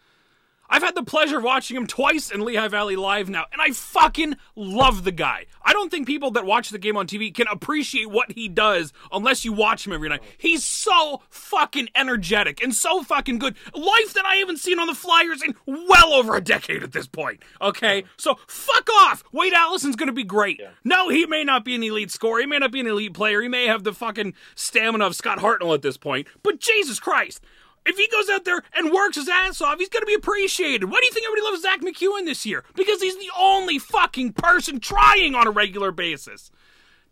[0.74, 3.70] I've had the pleasure of watching him twice in Lehigh Valley Live now, and I
[3.70, 5.46] fucking love the guy.
[5.62, 8.92] I don't think people that watch the game on TV can appreciate what he does
[9.12, 10.24] unless you watch him every night.
[10.36, 13.54] He's so fucking energetic and so fucking good.
[13.72, 17.06] Life that I haven't seen on the Flyers in well over a decade at this
[17.06, 17.40] point.
[17.60, 18.02] Okay?
[18.16, 19.22] So fuck off.
[19.30, 20.58] Wade Allison's gonna be great.
[20.58, 20.70] Yeah.
[20.82, 22.40] No, he may not be an elite scorer.
[22.40, 23.40] He may not be an elite player.
[23.40, 26.26] He may have the fucking stamina of Scott Hartnell at this point.
[26.42, 27.40] But Jesus Christ
[27.86, 30.86] if he goes out there and works his ass off, he's going to be appreciated.
[30.86, 32.64] Why do you think everybody loves Zack MacEwen this year?
[32.74, 36.50] Because he's the only fucking person trying on a regular basis.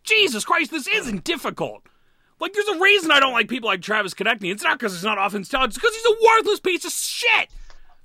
[0.03, 1.83] Jesus Christ, this isn't difficult.
[2.39, 4.51] Like, there's a reason I don't like people like Travis Konecny.
[4.51, 5.77] It's not because he's not offense talented.
[5.77, 7.49] It's because he's a worthless piece of shit.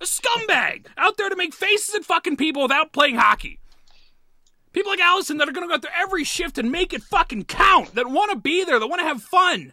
[0.01, 3.59] A scumbag out there to make faces at fucking people without playing hockey.
[4.73, 7.03] People like Allison that are going to go out there every shift and make it
[7.03, 9.73] fucking count, that want to be there, that want to have fun.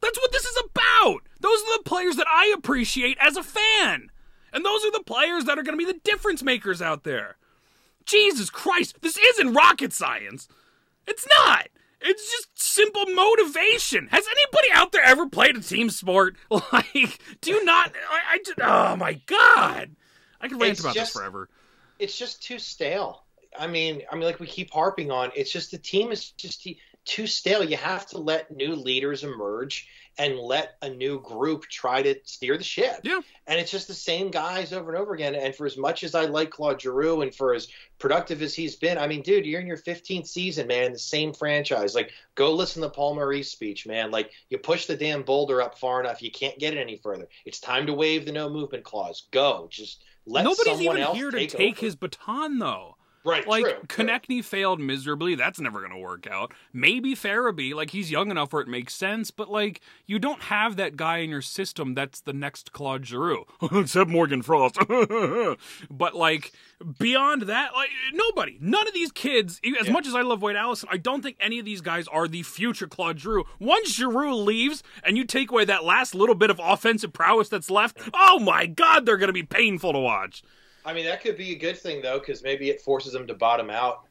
[0.00, 1.25] That's what this is about.
[1.40, 4.10] Those are the players that I appreciate as a fan.
[4.52, 7.36] And those are the players that are going to be the difference makers out there.
[8.04, 10.48] Jesus Christ, this isn't rocket science.
[11.06, 11.68] It's not.
[12.00, 14.08] It's just simple motivation.
[14.08, 16.36] Has anybody out there ever played a team sport?
[16.72, 17.92] Like, do you not?
[18.10, 19.90] I, I just, oh my god,
[20.40, 21.48] I could rant it's about just, this forever.
[21.98, 23.24] It's just too stale.
[23.58, 26.66] I mean, I mean, like we keep harping on, it's just the team is just
[27.04, 27.64] too stale.
[27.64, 32.56] You have to let new leaders emerge and let a new group try to steer
[32.56, 33.00] the ship.
[33.02, 33.20] Yeah.
[33.46, 35.34] And it's just the same guys over and over again.
[35.34, 38.76] And for as much as I like Claude Giroux and for as productive as he's
[38.76, 41.94] been, I mean, dude, you're in your 15th season, man, in the same franchise.
[41.94, 44.10] Like, go listen to Paul Maurice speech, man.
[44.10, 47.28] Like, you push the damn boulder up far enough, you can't get it any further.
[47.44, 49.26] It's time to waive the no movement clause.
[49.30, 49.68] Go.
[49.70, 52.95] Just let Nobody's someone even else here to take, take his baton, though.
[53.26, 53.74] Right, Like true.
[53.88, 55.34] Konecny failed miserably.
[55.34, 56.52] That's never going to work out.
[56.72, 60.76] Maybe Farabee, like he's young enough where it makes sense, but like you don't have
[60.76, 64.78] that guy in your system that's the next Claude Giroux, except Morgan Frost.
[65.90, 66.52] but like
[66.98, 69.60] beyond that, like nobody, none of these kids.
[69.80, 69.92] As Yeah.
[69.92, 72.42] much as I love Wade Allison, I don't think any of these guys are the
[72.42, 73.44] future Claude Giroux.
[73.58, 77.70] Once Giroux leaves and you take away that last little bit of offensive prowess that's
[77.70, 80.42] left, oh my God, they're going to be painful to watch.
[80.86, 83.34] I mean, that could be a good thing though, because maybe it forces them to
[83.34, 84.04] bottom out.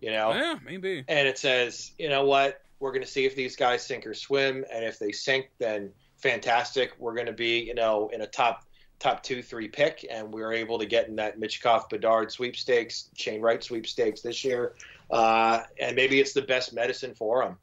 [0.00, 1.04] You know, Yeah, maybe.
[1.08, 4.12] and it says, you know what, we're going to see if these guys sink or
[4.12, 6.92] swim, and if they sink, then fantastic.
[6.98, 8.64] We're going to be, you know, in a top
[8.98, 13.10] top two three pick, and we are able to get in that Michkov Bedard sweepstakes,
[13.16, 14.74] Shane Wright sweepstakes this year,
[15.10, 17.56] uh, and maybe it's the best medicine for them.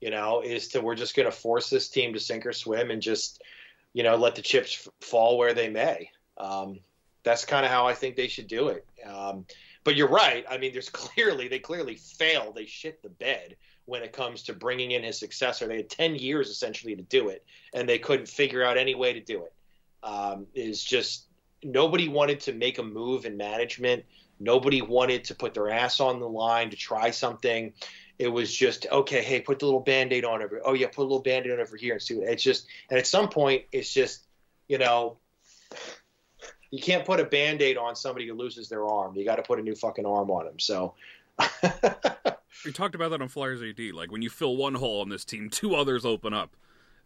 [0.00, 2.90] You know, is to we're just going to force this team to sink or swim,
[2.90, 3.42] and just,
[3.94, 6.10] you know, let the chips f- fall where they may.
[6.38, 6.78] Um,
[7.22, 8.86] that's kind of how I think they should do it.
[9.06, 9.46] Um,
[9.84, 10.44] but you're right.
[10.48, 12.54] I mean, there's clearly they clearly failed.
[12.54, 13.56] They shit the bed
[13.86, 15.66] when it comes to bringing in his successor.
[15.66, 17.44] They had 10 years essentially to do it,
[17.74, 19.52] and they couldn't figure out any way to do it.
[20.02, 21.26] Um, is just
[21.62, 24.04] nobody wanted to make a move in management.
[24.38, 27.74] Nobody wanted to put their ass on the line to try something.
[28.18, 29.22] It was just okay.
[29.22, 30.60] Hey, put the little band-aid on over.
[30.64, 32.14] Oh yeah, put a little band-aid on over here and see.
[32.14, 34.26] What, it's just, and at some point, it's just,
[34.68, 35.18] you know,
[36.70, 39.16] you can't put a band-aid on somebody who loses their arm.
[39.16, 40.58] You got to put a new fucking arm on them.
[40.58, 40.94] So
[42.64, 43.94] We talked about that on Flyers AD.
[43.94, 46.56] Like when you fill one hole on this team, two others open up,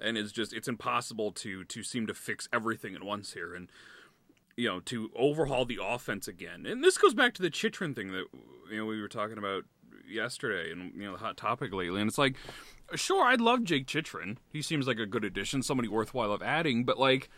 [0.00, 3.70] and it's just it's impossible to to seem to fix everything at once here, and
[4.56, 6.66] you know to overhaul the offense again.
[6.66, 8.24] And this goes back to the Chychrun thing that
[8.70, 9.64] you know we were talking about
[10.08, 12.00] yesterday, and you know the hot topic lately.
[12.00, 12.36] And it's like,
[12.94, 14.38] sure, I'd love Jake Chychrun.
[14.52, 17.28] He seems like a good addition, somebody worthwhile of adding, but like.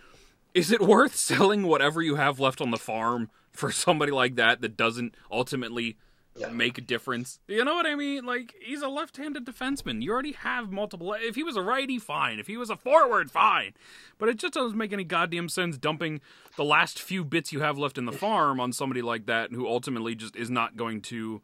[0.56, 4.60] Is it worth selling whatever you have left on the farm for somebody like that
[4.62, 5.96] that doesn't ultimately
[6.38, 6.48] Yeah.
[6.50, 7.40] make a difference.
[7.48, 8.26] You know what I mean?
[8.26, 10.02] Like he's a left-handed defenseman.
[10.02, 11.14] You already have multiple.
[11.14, 12.38] If he was a righty, fine.
[12.38, 13.72] If he was a forward, fine.
[14.18, 16.20] But it just doesn't make any goddamn sense dumping
[16.56, 19.66] the last few bits you have left in the farm on somebody like that who
[19.66, 21.40] ultimately just is not going to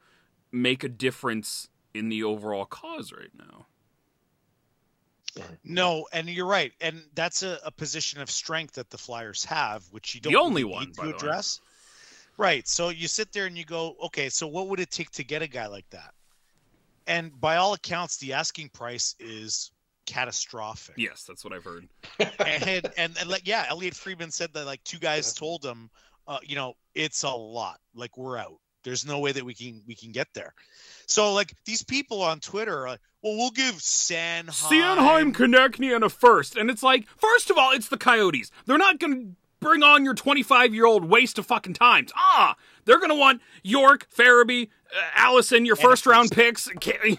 [0.50, 3.66] make a difference in the overall cause right now.
[5.64, 9.84] No, and you're right, and that's a, a position of strength that the Flyers have,
[9.90, 11.60] which you don't The only really one, need by to the address.
[12.36, 12.66] Right.
[12.66, 15.42] So you sit there and you go, okay, so what would it take to get
[15.42, 16.14] a guy like that?
[17.06, 19.70] And by all accounts, the asking price is
[20.06, 20.94] catastrophic.
[20.98, 21.88] Yes, that's what I've heard.
[22.18, 25.90] and, and and like yeah, Elliot Friedman said that like two guys told him,
[26.26, 27.80] uh, you know, it's a lot.
[27.94, 28.58] Like we're out.
[28.84, 30.54] There's no way that we can we can get there.
[31.06, 34.50] So like these people on Twitter are like, well, we'll give Sanheim.
[34.50, 36.56] Sanheim, Konecny, and a first.
[36.56, 38.50] And it's like, first of all, it's the Coyotes.
[38.66, 42.12] They're not going to bring on your 25 year old waste of fucking times.
[42.16, 46.68] Ah, they're going to want York, Farabee, uh, Allison, your first round picks,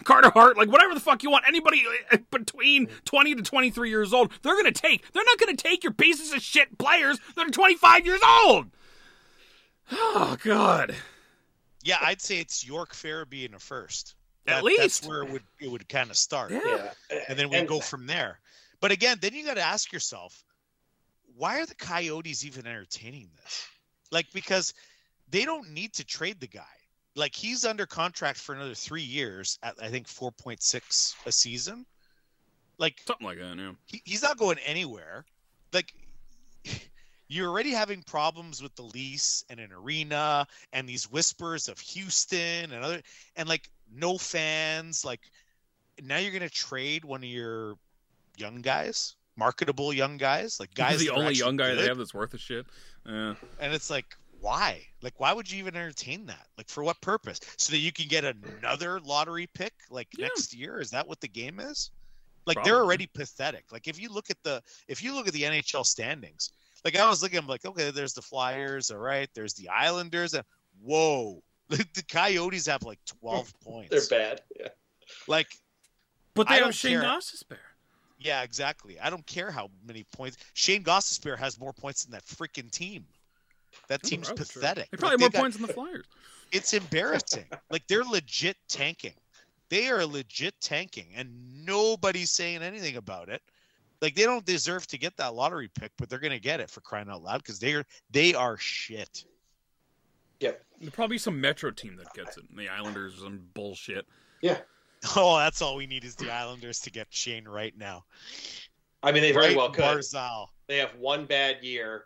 [0.03, 1.45] Carter Hart, like whatever the fuck you want.
[1.47, 5.09] Anybody uh, between 20 to 23 years old, they're going to take.
[5.13, 8.67] They're not going to take your pieces of shit players that are 25 years old.
[9.91, 10.95] Oh, God.
[11.83, 14.15] Yeah, I'd say it's York Farabee in a first.
[14.47, 14.79] At That- least.
[14.81, 16.93] that's where it would it would kind of start, Yeah.
[17.09, 18.39] yeah, and then we go from there.
[18.81, 20.43] But again, then you got to ask yourself,
[21.35, 23.65] why are the Coyotes even entertaining this?
[24.11, 24.73] Like because
[25.29, 26.65] they don't need to trade the guy.
[27.15, 31.31] Like he's under contract for another three years at I think four point six a
[31.31, 31.85] season.
[32.77, 33.71] Like Something like that, yeah.
[33.85, 35.25] he, he's not going anywhere.
[35.71, 35.93] Like
[37.33, 42.71] you're already having problems with the lease and an arena and these whispers of Houston
[42.71, 43.01] and other
[43.35, 45.03] and like no fans.
[45.03, 45.21] Like
[46.01, 47.75] now you're gonna trade one of your
[48.37, 50.99] young guys, marketable young guys, like guys.
[50.99, 52.65] the only young guy they have that's worth a shit.
[53.05, 53.33] Yeah.
[53.59, 54.81] and it's like why?
[55.01, 56.47] Like why would you even entertain that?
[56.57, 57.39] Like for what purpose?
[57.57, 60.27] So that you can get another lottery pick like Yeah.
[60.27, 60.79] next year?
[60.79, 61.91] Is that what the game is?
[62.45, 63.65] Like they're already pathetic.
[63.71, 66.51] Like if you look at the if you look at the NHL standings,
[66.83, 70.33] like I was looking, I'm like, okay, there's the Flyers, all right, there's the Islanders,
[70.33, 70.43] and
[70.81, 73.89] whoa, the, the Coyotes have like 12 points.
[74.09, 74.41] they're bad.
[74.59, 74.67] Yeah.
[75.27, 75.47] Like,
[76.33, 77.03] But they don't have Shane care.
[77.09, 77.57] Gostisbehere.
[78.19, 78.99] yeah, exactly.
[78.99, 80.37] I don't care how many points.
[80.53, 83.05] Shane Gostisbehere has more points than that freaking team.
[83.87, 84.89] That Oh, team's pathetic.
[84.91, 86.05] They Like, probably have they more got- points than the Flyers.
[86.51, 87.45] It's embarrassing.
[87.71, 89.13] like they're legit tanking.
[89.69, 93.41] They are legit tanking, and nobody's saying anything about it.
[94.03, 96.81] Like they don't deserve to get that lottery pick, but they're gonna get it for
[96.81, 99.23] crying out loud because they are they are shit.
[100.41, 102.43] There'll probably be some Metro team that gets it.
[102.49, 104.05] and The Islanders or some bullshit.
[104.41, 104.57] Yeah.
[105.15, 108.03] Oh, that's all we need is the Islanders to get Shane right now.
[109.01, 109.83] I mean, they very right well could.
[109.83, 110.47] Barzal.
[110.67, 112.05] They have one bad year.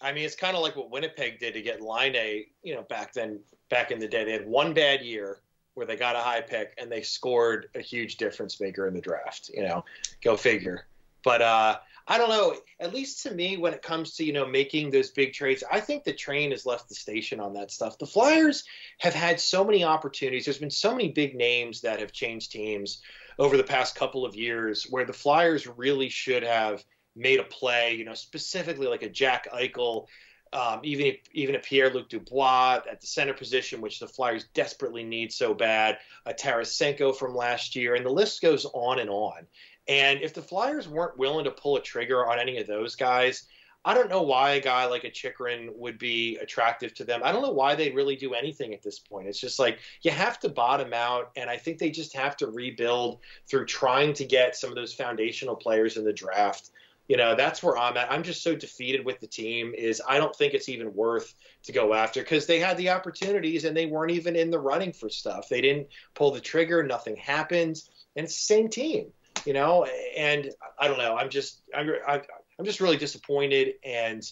[0.00, 3.12] I mean, it's kind of like what Winnipeg did to get Laine, you know, back
[3.12, 4.24] then, back in the day.
[4.24, 5.40] They had one bad year
[5.74, 9.00] where they got a high pick and they scored a huge difference maker in the
[9.00, 9.50] draft.
[9.52, 9.84] You know,
[10.22, 10.86] go figure.
[11.24, 12.56] But uh, I don't know.
[12.80, 15.80] At least to me, when it comes to you know making those big trades, I
[15.80, 17.98] think the train has left the station on that stuff.
[17.98, 18.64] The Flyers
[18.98, 20.44] have had so many opportunities.
[20.44, 23.02] There's been so many big names that have changed teams
[23.38, 27.94] over the past couple of years, where the Flyers really should have made a play.
[27.94, 30.06] You know, specifically like a Jack Eichel.
[30.54, 34.44] Um, even if, even a Pierre Luc Dubois at the center position, which the Flyers
[34.52, 35.96] desperately need so bad,
[36.26, 39.46] a Tarasenko from last year, and the list goes on and on.
[39.88, 43.46] And if the Flyers weren't willing to pull a trigger on any of those guys,
[43.84, 47.20] I don't know why a guy like a Chychrun would be attractive to them.
[47.24, 49.26] I don't know why they'd really do anything at this point.
[49.26, 52.46] It's just like you have to bottom out, and I think they just have to
[52.46, 53.18] rebuild
[53.48, 56.70] through trying to get some of those foundational players in the draft.
[57.08, 58.10] You know, that's where I'm at.
[58.10, 59.74] I'm just so defeated with the team.
[59.76, 63.64] Is I don't think it's even worth to go after because they had the opportunities
[63.64, 65.48] and they weren't even in the running for stuff.
[65.48, 66.84] They didn't pull the trigger.
[66.84, 67.82] Nothing happened,
[68.14, 69.12] and it's the same team
[69.46, 69.84] you know
[70.16, 74.22] and i don't know i'm just i'm, I'm just really disappointed and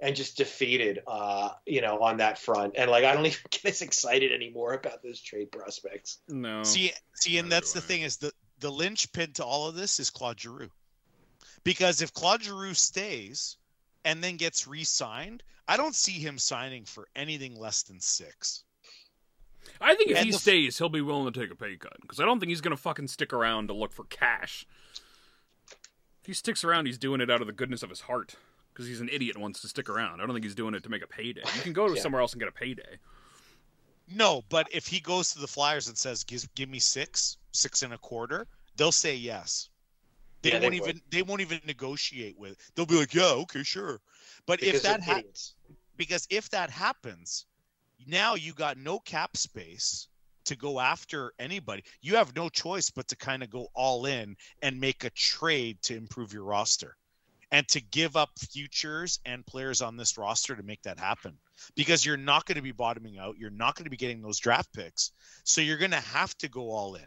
[0.00, 3.64] and just defeated uh you know on that front and like i don't even get
[3.66, 6.62] as excited anymore about those trade prospects No.
[6.64, 7.82] See, see, and that's the I.
[7.82, 10.70] thing is the the linchpin to all of this is Claude Giroux,
[11.64, 13.56] because if Claude Giroux stays
[14.04, 18.62] and then gets re-signed, I don't see him signing for anything less than six.
[19.80, 21.96] I think if And he the stays, he'll be willing to take a pay cut
[22.00, 24.66] because I don't think he's gonna fucking stick around to look for cash.
[26.20, 28.36] If he sticks around, he's doing it out of the goodness of his heart
[28.72, 30.20] because he's an idiot and wants to stick around.
[30.20, 31.42] I don't think he's doing it to make a payday.
[31.56, 32.00] You can go to Yeah.
[32.02, 32.98] somewhere else and get a payday.
[34.08, 37.82] No, but if he goes to the Flyers and says, "Give, give me six, six
[37.82, 38.46] and a quarter,"
[38.76, 39.68] they'll say yes.
[40.42, 40.88] They Yeah, won't would.
[40.88, 42.58] even they won't even negotiate with.
[42.74, 44.00] They'll be like, "Yeah, okay, sure."
[44.46, 45.54] But because if that they're ha- idiots.
[45.96, 47.46] because if that happens,
[48.06, 50.08] now you got no cap space
[50.44, 51.84] to go after anybody.
[52.00, 55.80] You have no choice but to kind of go all in and make a trade
[55.82, 56.96] to improve your roster
[57.52, 61.36] and to give up futures and players on this roster to make that happen
[61.76, 63.36] because you're not going to be bottoming out.
[63.38, 65.12] You're not going to be getting those draft picks.
[65.44, 67.06] So you're going to have to go all in.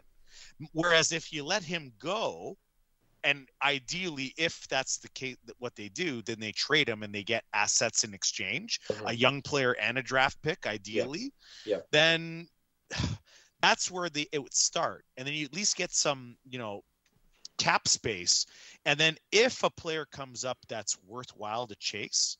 [0.72, 2.56] Whereas if you let him go,
[3.24, 7.22] and ideally, if that's the case, what they do, then they trade him and they
[7.24, 9.10] get assets in exchange, Mhm.
[9.10, 11.32] a young player and a draft pick, ideally.
[11.64, 11.80] Yeah.
[11.90, 12.48] Then
[13.60, 16.84] that's where the it would start, and then you at least get some, you know,
[17.58, 18.46] cap space.
[18.84, 22.38] And then if a player comes up that's worthwhile to chase,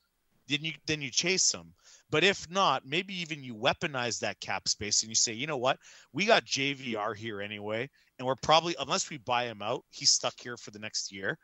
[0.48, 1.74] then you then you chase them.
[2.10, 5.56] But if not, maybe even you weaponize that cap space and you say, you know
[5.56, 5.78] what,
[6.12, 7.88] we got JVR here anyway,
[8.18, 11.38] and we're probably unless we buy him out, he's stuck here for the next year.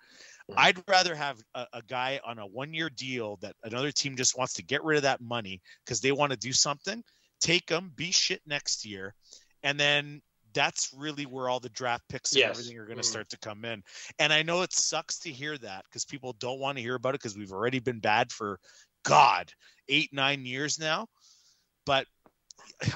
[0.56, 4.52] I'd rather have a, a guy on a one-year deal that another team just wants
[4.54, 7.02] to get rid of that money because they want to do something.
[7.40, 9.14] Take him, be shit next year,
[9.62, 10.22] and then
[10.54, 12.58] that's really where all the draft picks and Yes.
[12.58, 13.06] everything are going to Mhm.
[13.06, 13.82] start to come in.
[14.18, 17.14] And I know it sucks to hear that because people don't want to hear about
[17.14, 18.60] it because we've already been bad for
[19.04, 19.52] God
[19.88, 21.08] eight nine years now.
[21.86, 22.06] But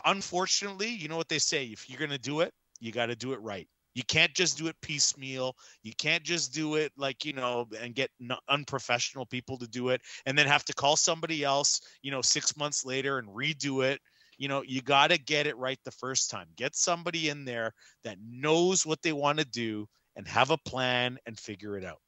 [0.05, 3.17] unfortunately, you know what they say: if you're going to do it, you got to
[3.17, 3.69] do it right.
[3.95, 5.57] You can't just do it piecemeal.
[5.83, 8.11] You can't just do it like you know and get
[8.49, 12.57] unprofessional people to do it, and then have to call somebody else, you know, six
[12.57, 14.01] months later and redo it.
[14.39, 16.47] You know, you got to get it right the first time.
[16.57, 17.73] Get somebody in there
[18.05, 22.01] that knows what they want to do and have a plan and figure it out.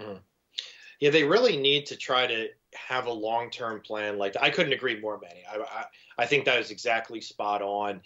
[0.00, 0.18] Mm-hmm.
[1.00, 4.18] Yeah, they really need to try to have a long term plan.
[4.18, 5.42] Like I couldn't agree more, Manny.
[5.50, 5.84] I, I
[6.18, 8.00] I think that is exactly spot on.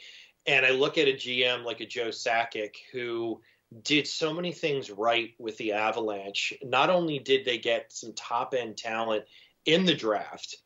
[0.46, 3.40] And I look at a GM like a Joe Sakic who
[3.82, 6.52] did so many things right with the Avalanche.
[6.62, 9.24] Not only did they get some top end talent
[9.64, 10.58] in the draft,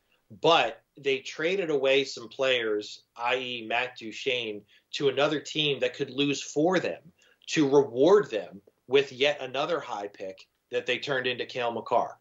[0.42, 6.42] but they traded away some players, i.e., Matt Duchene, to another team that could lose
[6.42, 7.00] for them
[7.46, 12.19] to reward them with yet another high pick that they turned into Cale Makar.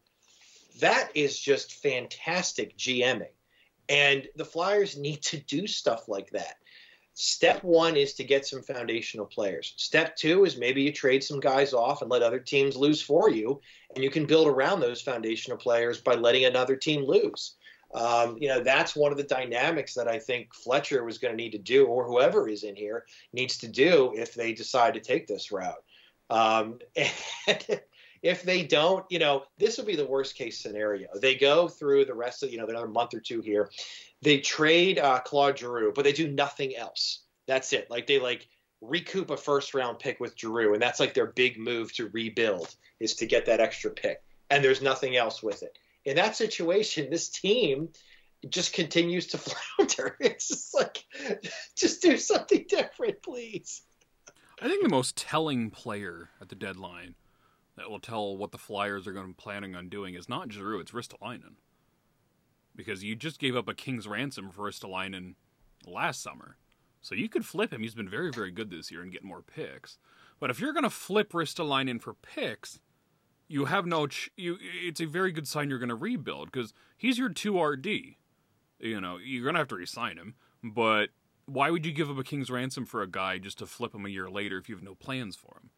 [0.80, 3.34] That is just fantastic GMing.
[3.88, 6.56] And the Flyers need to do stuff like that.
[7.16, 9.74] Step one is to get some foundational players.
[9.76, 13.30] Step two is maybe you trade some guys off and let other teams lose for
[13.30, 13.60] you,
[13.94, 17.56] and you can build around those foundational players by letting another team lose.
[17.94, 21.44] Um, you know, that's one of the dynamics that I think Fletcher was going to
[21.44, 25.00] need to do, or whoever is in here needs to do if they decide to
[25.00, 25.84] take this route.
[26.30, 27.82] Um, and
[28.22, 31.08] if they don't, you know, this would be the worst case scenario.
[31.16, 33.70] They go through the rest of, you know, another month or two here.
[34.22, 37.22] They trade uh, Claude Giroux, but they do nothing else.
[37.48, 37.90] That's it.
[37.90, 38.48] Like they like
[38.82, 42.76] recoup a first round pick with Giroux, and that's like their big move to rebuild
[43.00, 44.22] is to get that extra pick.
[44.50, 45.78] And there's nothing else with it.
[46.06, 47.90] In that situation, this team
[48.50, 49.38] just continues to
[49.78, 50.16] flounder.
[50.20, 51.04] It's just like,
[51.76, 53.84] just do something different, please.
[54.62, 57.16] I think the most telling player at the deadline
[57.80, 60.52] that will tell what the Flyers are going to be planning on doing is not
[60.52, 61.56] Giroux, it's Ristolainen.
[62.76, 65.36] Because you just gave up a king's ransom for Ristolainen
[65.88, 66.58] last summer.
[67.02, 67.82] So you could flip him.
[67.82, 69.98] He's been very, very good this year and get more picks.
[70.42, 72.82] But if you're going to flip Ristolainen for picks,
[73.48, 74.08] you have no.
[74.08, 74.58] Ch- you.
[74.62, 77.88] It's a very good sign you're going to rebuild because he's your two RD.
[78.80, 81.10] You know you're going to have to resign him, but
[81.46, 84.06] why would you give up a king's ransom for a guy just to flip him
[84.06, 85.70] a year later if you have no plans for him?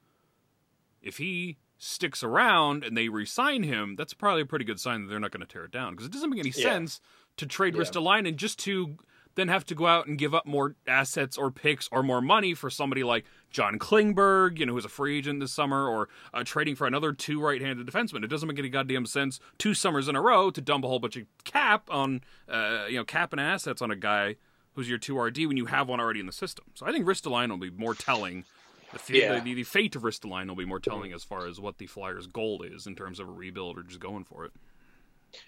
[1.01, 5.09] If he sticks around and they resign him, that's probably a pretty good sign that
[5.09, 6.63] they're not going to tear it down because it doesn't make any Yeah.
[6.63, 7.01] sense
[7.37, 7.81] to trade Yeah.
[7.81, 8.97] Ristolainen just to
[9.35, 12.53] then have to go out and give up more assets or picks or more money
[12.53, 16.43] for somebody like John Klingberg, you know, who's a free agent this summer, or uh,
[16.43, 18.23] trading for another two right-handed defensemen.
[18.25, 20.99] It doesn't make any goddamn sense two summers in a row to dump a whole
[20.99, 24.35] bunch of cap on, uh, you know, cap and assets on a guy
[24.73, 26.65] who's your two RD when you have one already in the system.
[26.75, 28.43] So I think Ristolainen will be more telling.
[28.91, 29.39] The, f- Yeah.
[29.39, 30.91] the, the fate of Ristolainen will be more mm-hmm.
[30.91, 33.83] telling as far as what the Flyers' goal is in terms of a rebuild or
[33.83, 34.51] just going for it.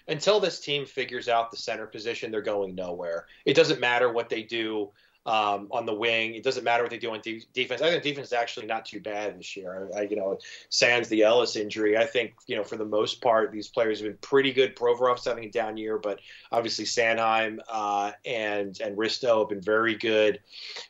[0.08, 3.26] until this team figures out the center position, they're going nowhere.
[3.44, 4.90] It doesn't matter what they do
[5.26, 6.34] um, on the wing.
[6.34, 7.80] It doesn't matter what they do on de- defense.
[7.80, 9.90] I think defense is actually not too bad this year.
[9.96, 13.52] I, you know, sans the Ellis injury, I think you know for the most part
[13.52, 14.76] these players have been pretty good.
[14.76, 16.20] Provorov's having a down year, but
[16.52, 20.40] obviously Sanheim uh, and and Risto have been very good.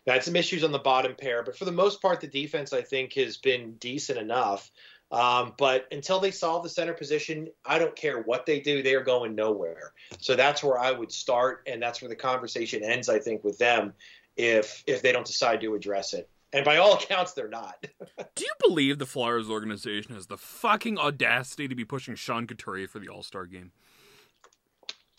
[0.04, 2.72] They had some issues on the bottom pair, but for the most part, the defense
[2.72, 4.70] I think has been decent enough.
[5.12, 8.94] Um, but until they solve the center position, I don't care what they do, they
[8.94, 9.92] are going nowhere.
[10.18, 13.56] So that's where I would start, and that's where the conversation ends, I think, with
[13.58, 13.92] them
[14.36, 16.28] if if they don't decide to address it.
[16.52, 17.84] And by all accounts, they're not.
[18.36, 22.86] Do you believe the Flyers organization has the fucking audacity to be pushing Sean Couturier
[22.86, 23.72] for the All Star game?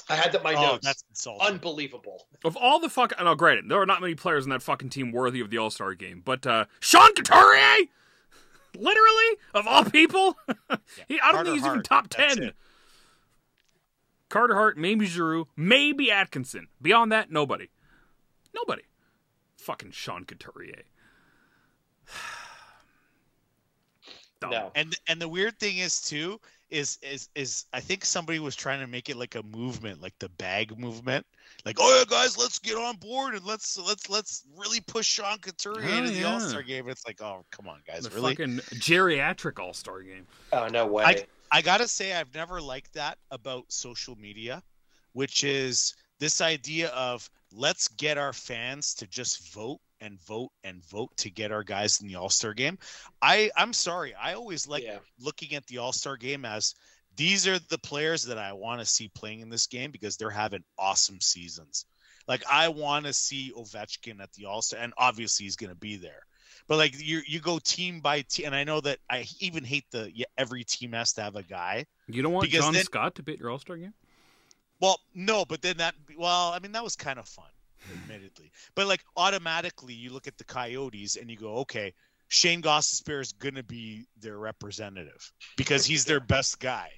[0.10, 0.86] I had that in my oh, notes.
[0.86, 1.48] that's insulting.
[1.48, 2.28] Unbelievable.
[2.46, 5.12] Of all the fuck, no, granted, there are not many players in that fucking team
[5.12, 7.88] worthy of the All Star game, but uh, Sean Couturier,
[8.78, 10.38] literally of all people,
[11.10, 12.54] he, I don't Carter think he's even top ten.
[14.30, 16.68] Carter Hart, maybe Giroux, maybe Atkinson.
[16.82, 17.70] Beyond that, nobody,
[18.54, 18.84] nobody.
[19.66, 20.84] Fucking Sean Couturier.
[24.42, 24.72] No.
[24.76, 26.40] And and the weird thing is too
[26.70, 30.14] is is is I think somebody was trying to make it like a movement, like
[30.20, 31.26] the bag movement.
[31.66, 35.40] Like, oh yeah, guys, let's get on board and let's let's let's really push Sean
[35.40, 36.34] Couturier Oh, into the yeah.
[36.34, 36.88] All Star game.
[36.90, 38.36] It's like, oh come on, guys, The really?
[38.36, 40.28] fucking geriatric All Star game.
[40.54, 41.04] Oh no way.
[41.06, 44.62] I- I gotta say, I've never liked that about social media,
[45.14, 50.84] which is this idea of let's get our fans to just vote and vote and
[50.86, 52.78] vote to get our guys in the All Star game.
[53.22, 55.00] I I'm sorry, I always like yeah.
[55.20, 56.76] looking at the All Star game as
[57.16, 60.30] these are the players that I want to see playing in this game because they're
[60.30, 61.86] having awesome seasons.
[62.28, 65.76] Like I want to see Ovechkin at the All Star, and obviously he's going to
[65.76, 66.24] be there.
[66.68, 69.86] But like you, you go team by team, and I know that I even hate
[69.92, 71.86] the yeah, every team has to have a guy.
[72.08, 73.94] You don't want John then- Scott to be at your All Star game?
[74.82, 77.46] Well, no, but then that well, I mean that was kind of fun,
[77.94, 78.52] admittedly.
[78.76, 81.94] But like automatically, you look at the Coyotes and you go, okay,
[82.28, 86.90] Shane Gostisbehere is going to be their representative because he's their best guy,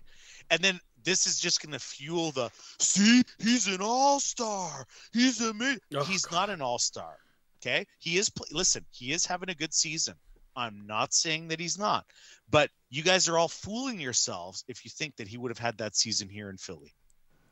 [0.49, 2.49] and then this is just going to fuel the
[2.79, 5.79] see he's an all star, he's a mid.
[5.95, 6.35] Oh, he's God.
[6.35, 7.17] not an all star.
[7.61, 8.29] Okay, he is.
[8.29, 10.15] pl- Listen, he is having a good season.
[10.55, 12.05] I'm not saying that he's not,
[12.49, 15.77] but you guys are all fooling yourselves if you think that he would have had
[15.77, 16.95] that season here in Philly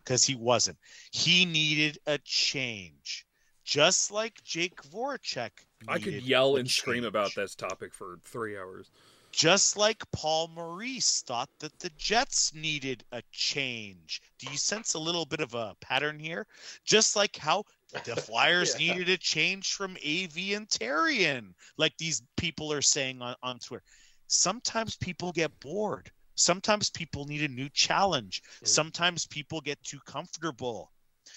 [0.06, 0.78] because he wasn't.
[1.12, 3.26] He needed a change,
[3.64, 5.52] just like Jake Voracek.
[5.88, 8.90] I could yell a and scream about this topic for three hours.
[9.32, 14.22] Just like Paul Maurice thought that the Jets needed a change.
[14.40, 16.48] Do you sense a little bit of a pattern here?
[16.86, 17.66] Just like how
[18.06, 18.94] the Flyers Yeah.
[18.94, 23.84] needed a change from AV and Therrien, like these people are saying on, on Twitter.
[24.28, 26.10] Sometimes people get bored.
[26.36, 28.42] Sometimes people need a new challenge.
[28.62, 28.68] Mhm.
[28.68, 30.92] Sometimes people get too comfortable.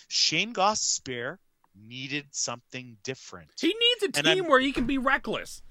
[0.09, 1.38] Shane Gostisbehere
[1.74, 3.51] needed something different.
[3.61, 5.62] He needs a team where he can be reckless.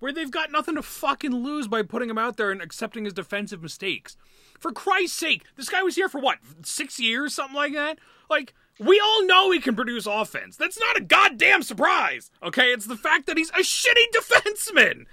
[0.00, 3.12] where they've got nothing to fucking lose by putting him out there and accepting his
[3.12, 4.16] defensive mistakes.
[4.60, 7.98] For Christ's sake, this guy was here for what, six years, something like that?
[8.30, 10.56] Like, we all know he can produce offense.
[10.56, 12.72] That's not a goddamn surprise, okay?
[12.72, 15.06] It's the fact that he's a shitty defenseman.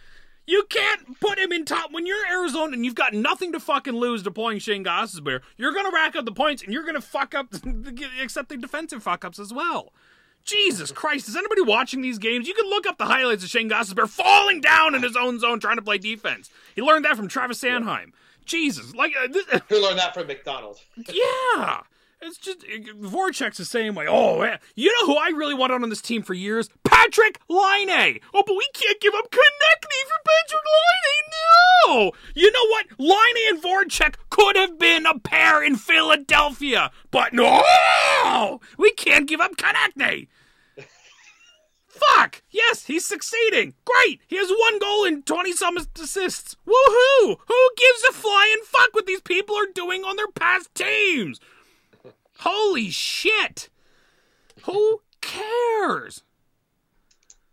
[0.47, 3.95] You can't put him in top when you're Arizona and you've got nothing to fucking
[3.95, 5.41] lose deploying Shane Gostisbehere.
[5.57, 7.47] You're gonna rack up the points and you're gonna fuck up
[8.21, 9.91] accepting defensive fuck ups as well.
[10.43, 12.47] Jesus Christ, is anybody watching these games?
[12.47, 15.59] You can look up the highlights of Shane Gostisbehere falling down in his own zone
[15.59, 16.51] trying to play defense.
[16.75, 18.11] He learned that from Travis Sanheim.
[18.45, 20.79] Jesus, like uh, this, Who learned that from McDonald?
[21.11, 21.81] yeah.
[22.21, 24.05] It's just Voracek's the same way.
[24.07, 24.59] Oh, man.
[24.75, 26.69] you know who I really wanted on this team for years?
[26.83, 28.19] Patrik Laine.
[28.33, 31.31] Oh, but we can't give up Konecny for Patrik Laine.
[31.87, 32.11] No.
[32.33, 32.85] You know what?
[32.97, 39.41] Laine and Voracek could have been a pair in Philadelphia, but no, we can't give
[39.41, 40.27] up Konecny.
[41.87, 42.41] Fuck!
[42.49, 43.73] Yes, he's succeeding.
[43.85, 44.21] Great!
[44.27, 46.55] He has one goal and 20 some assists.
[46.67, 47.37] Woohoo!
[47.47, 51.39] Who gives a flying fuck what these people are doing on their past teams?
[52.39, 53.69] Holy shit!
[54.63, 56.23] Who cares?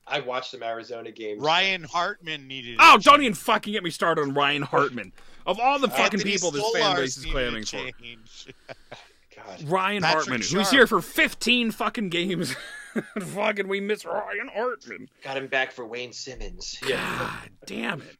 [0.06, 1.40] I watched some Arizona games.
[1.40, 2.76] Ryan Hartman needed.
[2.80, 5.12] Oh, don't even fucking get me started on Ryan Hartman.
[5.46, 8.52] Of all the uh, fucking Anthony people this fan base is needed clamming for.
[9.36, 9.62] God.
[9.64, 12.54] Ryan Patrick Hartman, who's here for 15 fucking games.
[13.18, 15.08] fucking we miss Ryan Hartman.
[15.24, 16.78] Got him back for Wayne Simmonds.
[16.86, 17.18] Yeah.
[17.18, 18.18] God damn it.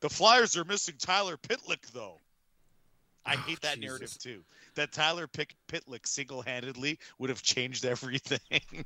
[0.00, 2.18] The Flyers are missing Tyler Pitlick, though.
[3.30, 4.00] I Oh, hate that Jesus.
[4.00, 4.44] narrative too.
[4.74, 8.40] That Tyler Pick Pitlick single-handedly would have changed everything.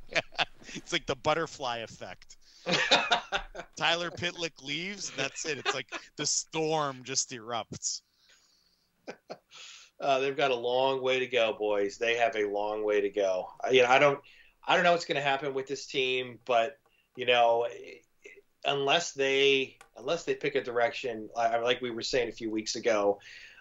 [0.75, 2.37] it's like the butterfly effect.
[3.75, 5.57] Tyler Pitlick leaves, and that's it.
[5.57, 5.87] It's like
[6.17, 8.01] the storm just erupts.
[9.99, 11.97] uh, they've got a long way to go, boys.
[11.97, 13.47] They have a long way to go.
[13.65, 14.19] Uh, You know, I don't,
[14.67, 16.77] I don't know what's going to happen with this team, but
[17.15, 17.67] you know,
[18.63, 22.75] unless they, unless they pick a direction, I- like we were saying a few weeks
[22.75, 23.19] ago,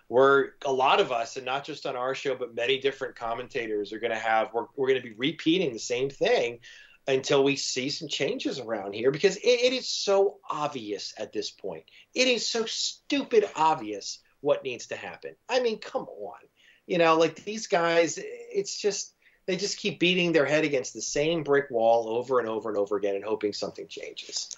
[0.09, 3.93] we're a lot of us, and not just on our show, but many different commentators
[3.93, 4.53] are going to have.
[4.53, 6.61] We're, we're going to be repeating the same thing
[7.07, 11.51] until we see some changes around here because it, it is so obvious at this
[11.51, 11.85] point.
[12.15, 15.35] It is so stupid obvious what needs to happen.
[15.49, 16.39] I mean, come on.
[16.87, 19.15] You know, like these guys, it's just
[19.47, 22.79] they just keep beating their head against the same brick wall over and over and
[22.79, 24.55] over again and hoping something changes.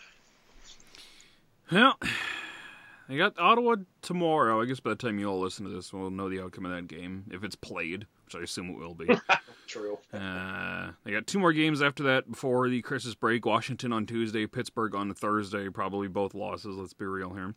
[1.71, 1.99] Well,
[3.09, 4.61] they got Ottawa tomorrow.
[4.61, 6.73] I guess by the time you all listen to this, we'll know the outcome of
[6.73, 9.07] that game if it's played, which I assume it will be.
[9.67, 9.99] True.
[10.13, 13.45] Uh, they got two more games after that before the Christmas break.
[13.45, 15.69] Washington on Tuesday, Pittsburgh on Thursday.
[15.69, 16.77] Probably both losses.
[16.77, 17.55] Let's be real here.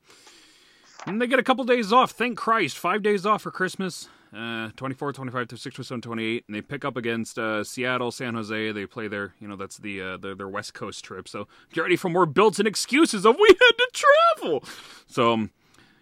[1.06, 2.12] And they get a couple days off.
[2.12, 2.78] Thank Christ.
[2.78, 4.10] Five days off for Christmas.
[4.36, 6.44] Uh, 24, 25, 26, 27, 28.
[6.48, 8.72] And they pick up against uh, Seattle, San Jose.
[8.72, 11.28] They play their, you know, that's the uh, their, their West Coast trip.
[11.28, 14.64] So get ready for more built-in excuses of we had to travel.
[15.08, 15.52] So, um,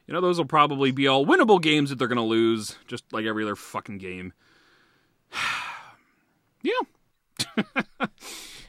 [0.08, 3.26] you know, those will probably be all winnable games that they're to lose, just like
[3.26, 4.34] every other fucking game.
[6.64, 6.72] yeah.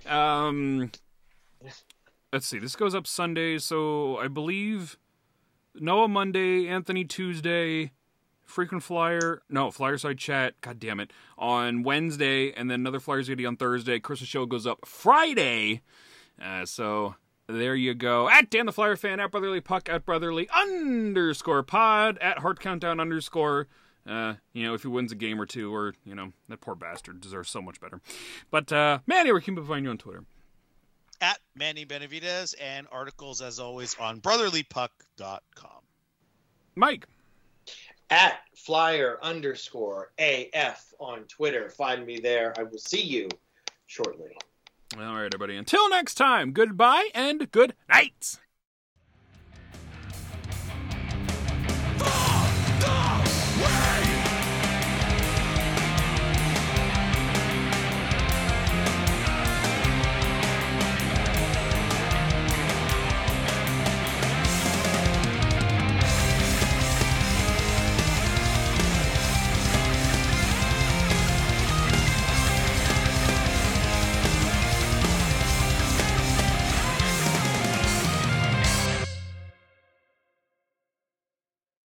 [0.43, 0.91] um,
[2.33, 2.59] let's see.
[2.59, 4.99] This goes up Sunday, so I believe
[5.75, 7.93] Noah Monday, Anthony Tuesday,
[8.45, 9.43] frequent flyer.
[9.49, 10.61] No, Flyerside chat.
[10.61, 11.13] God damn it.
[11.37, 13.99] On Wednesday, and then another Flyers video on Thursday.
[13.99, 15.83] Christmas show goes up Friday.
[16.43, 17.15] Uh, so
[17.47, 18.29] there you go.
[18.29, 23.01] At Dan the Flyer fan, at Brotherly Puck, at Brotherly underscore pod, at Heart Countdown
[23.01, 23.69] underscore.
[24.07, 26.75] Uh, you know, if he wins a game or two, or, you know, that poor
[26.75, 28.01] bastard deserves so much better.
[28.51, 30.25] But, uh, Manny, where can people find you on Twitter?
[31.21, 35.81] At Manny Benavides and articles as always on brotherlypuck.com.
[36.77, 37.07] Mike.
[38.11, 41.69] At flyer underscore AF on Twitter.
[41.71, 42.55] Find me there.
[42.59, 43.29] I will see you
[43.87, 44.31] shortly.
[44.97, 45.57] All right, everybody.
[45.57, 48.39] Until next time, goodbye and good night.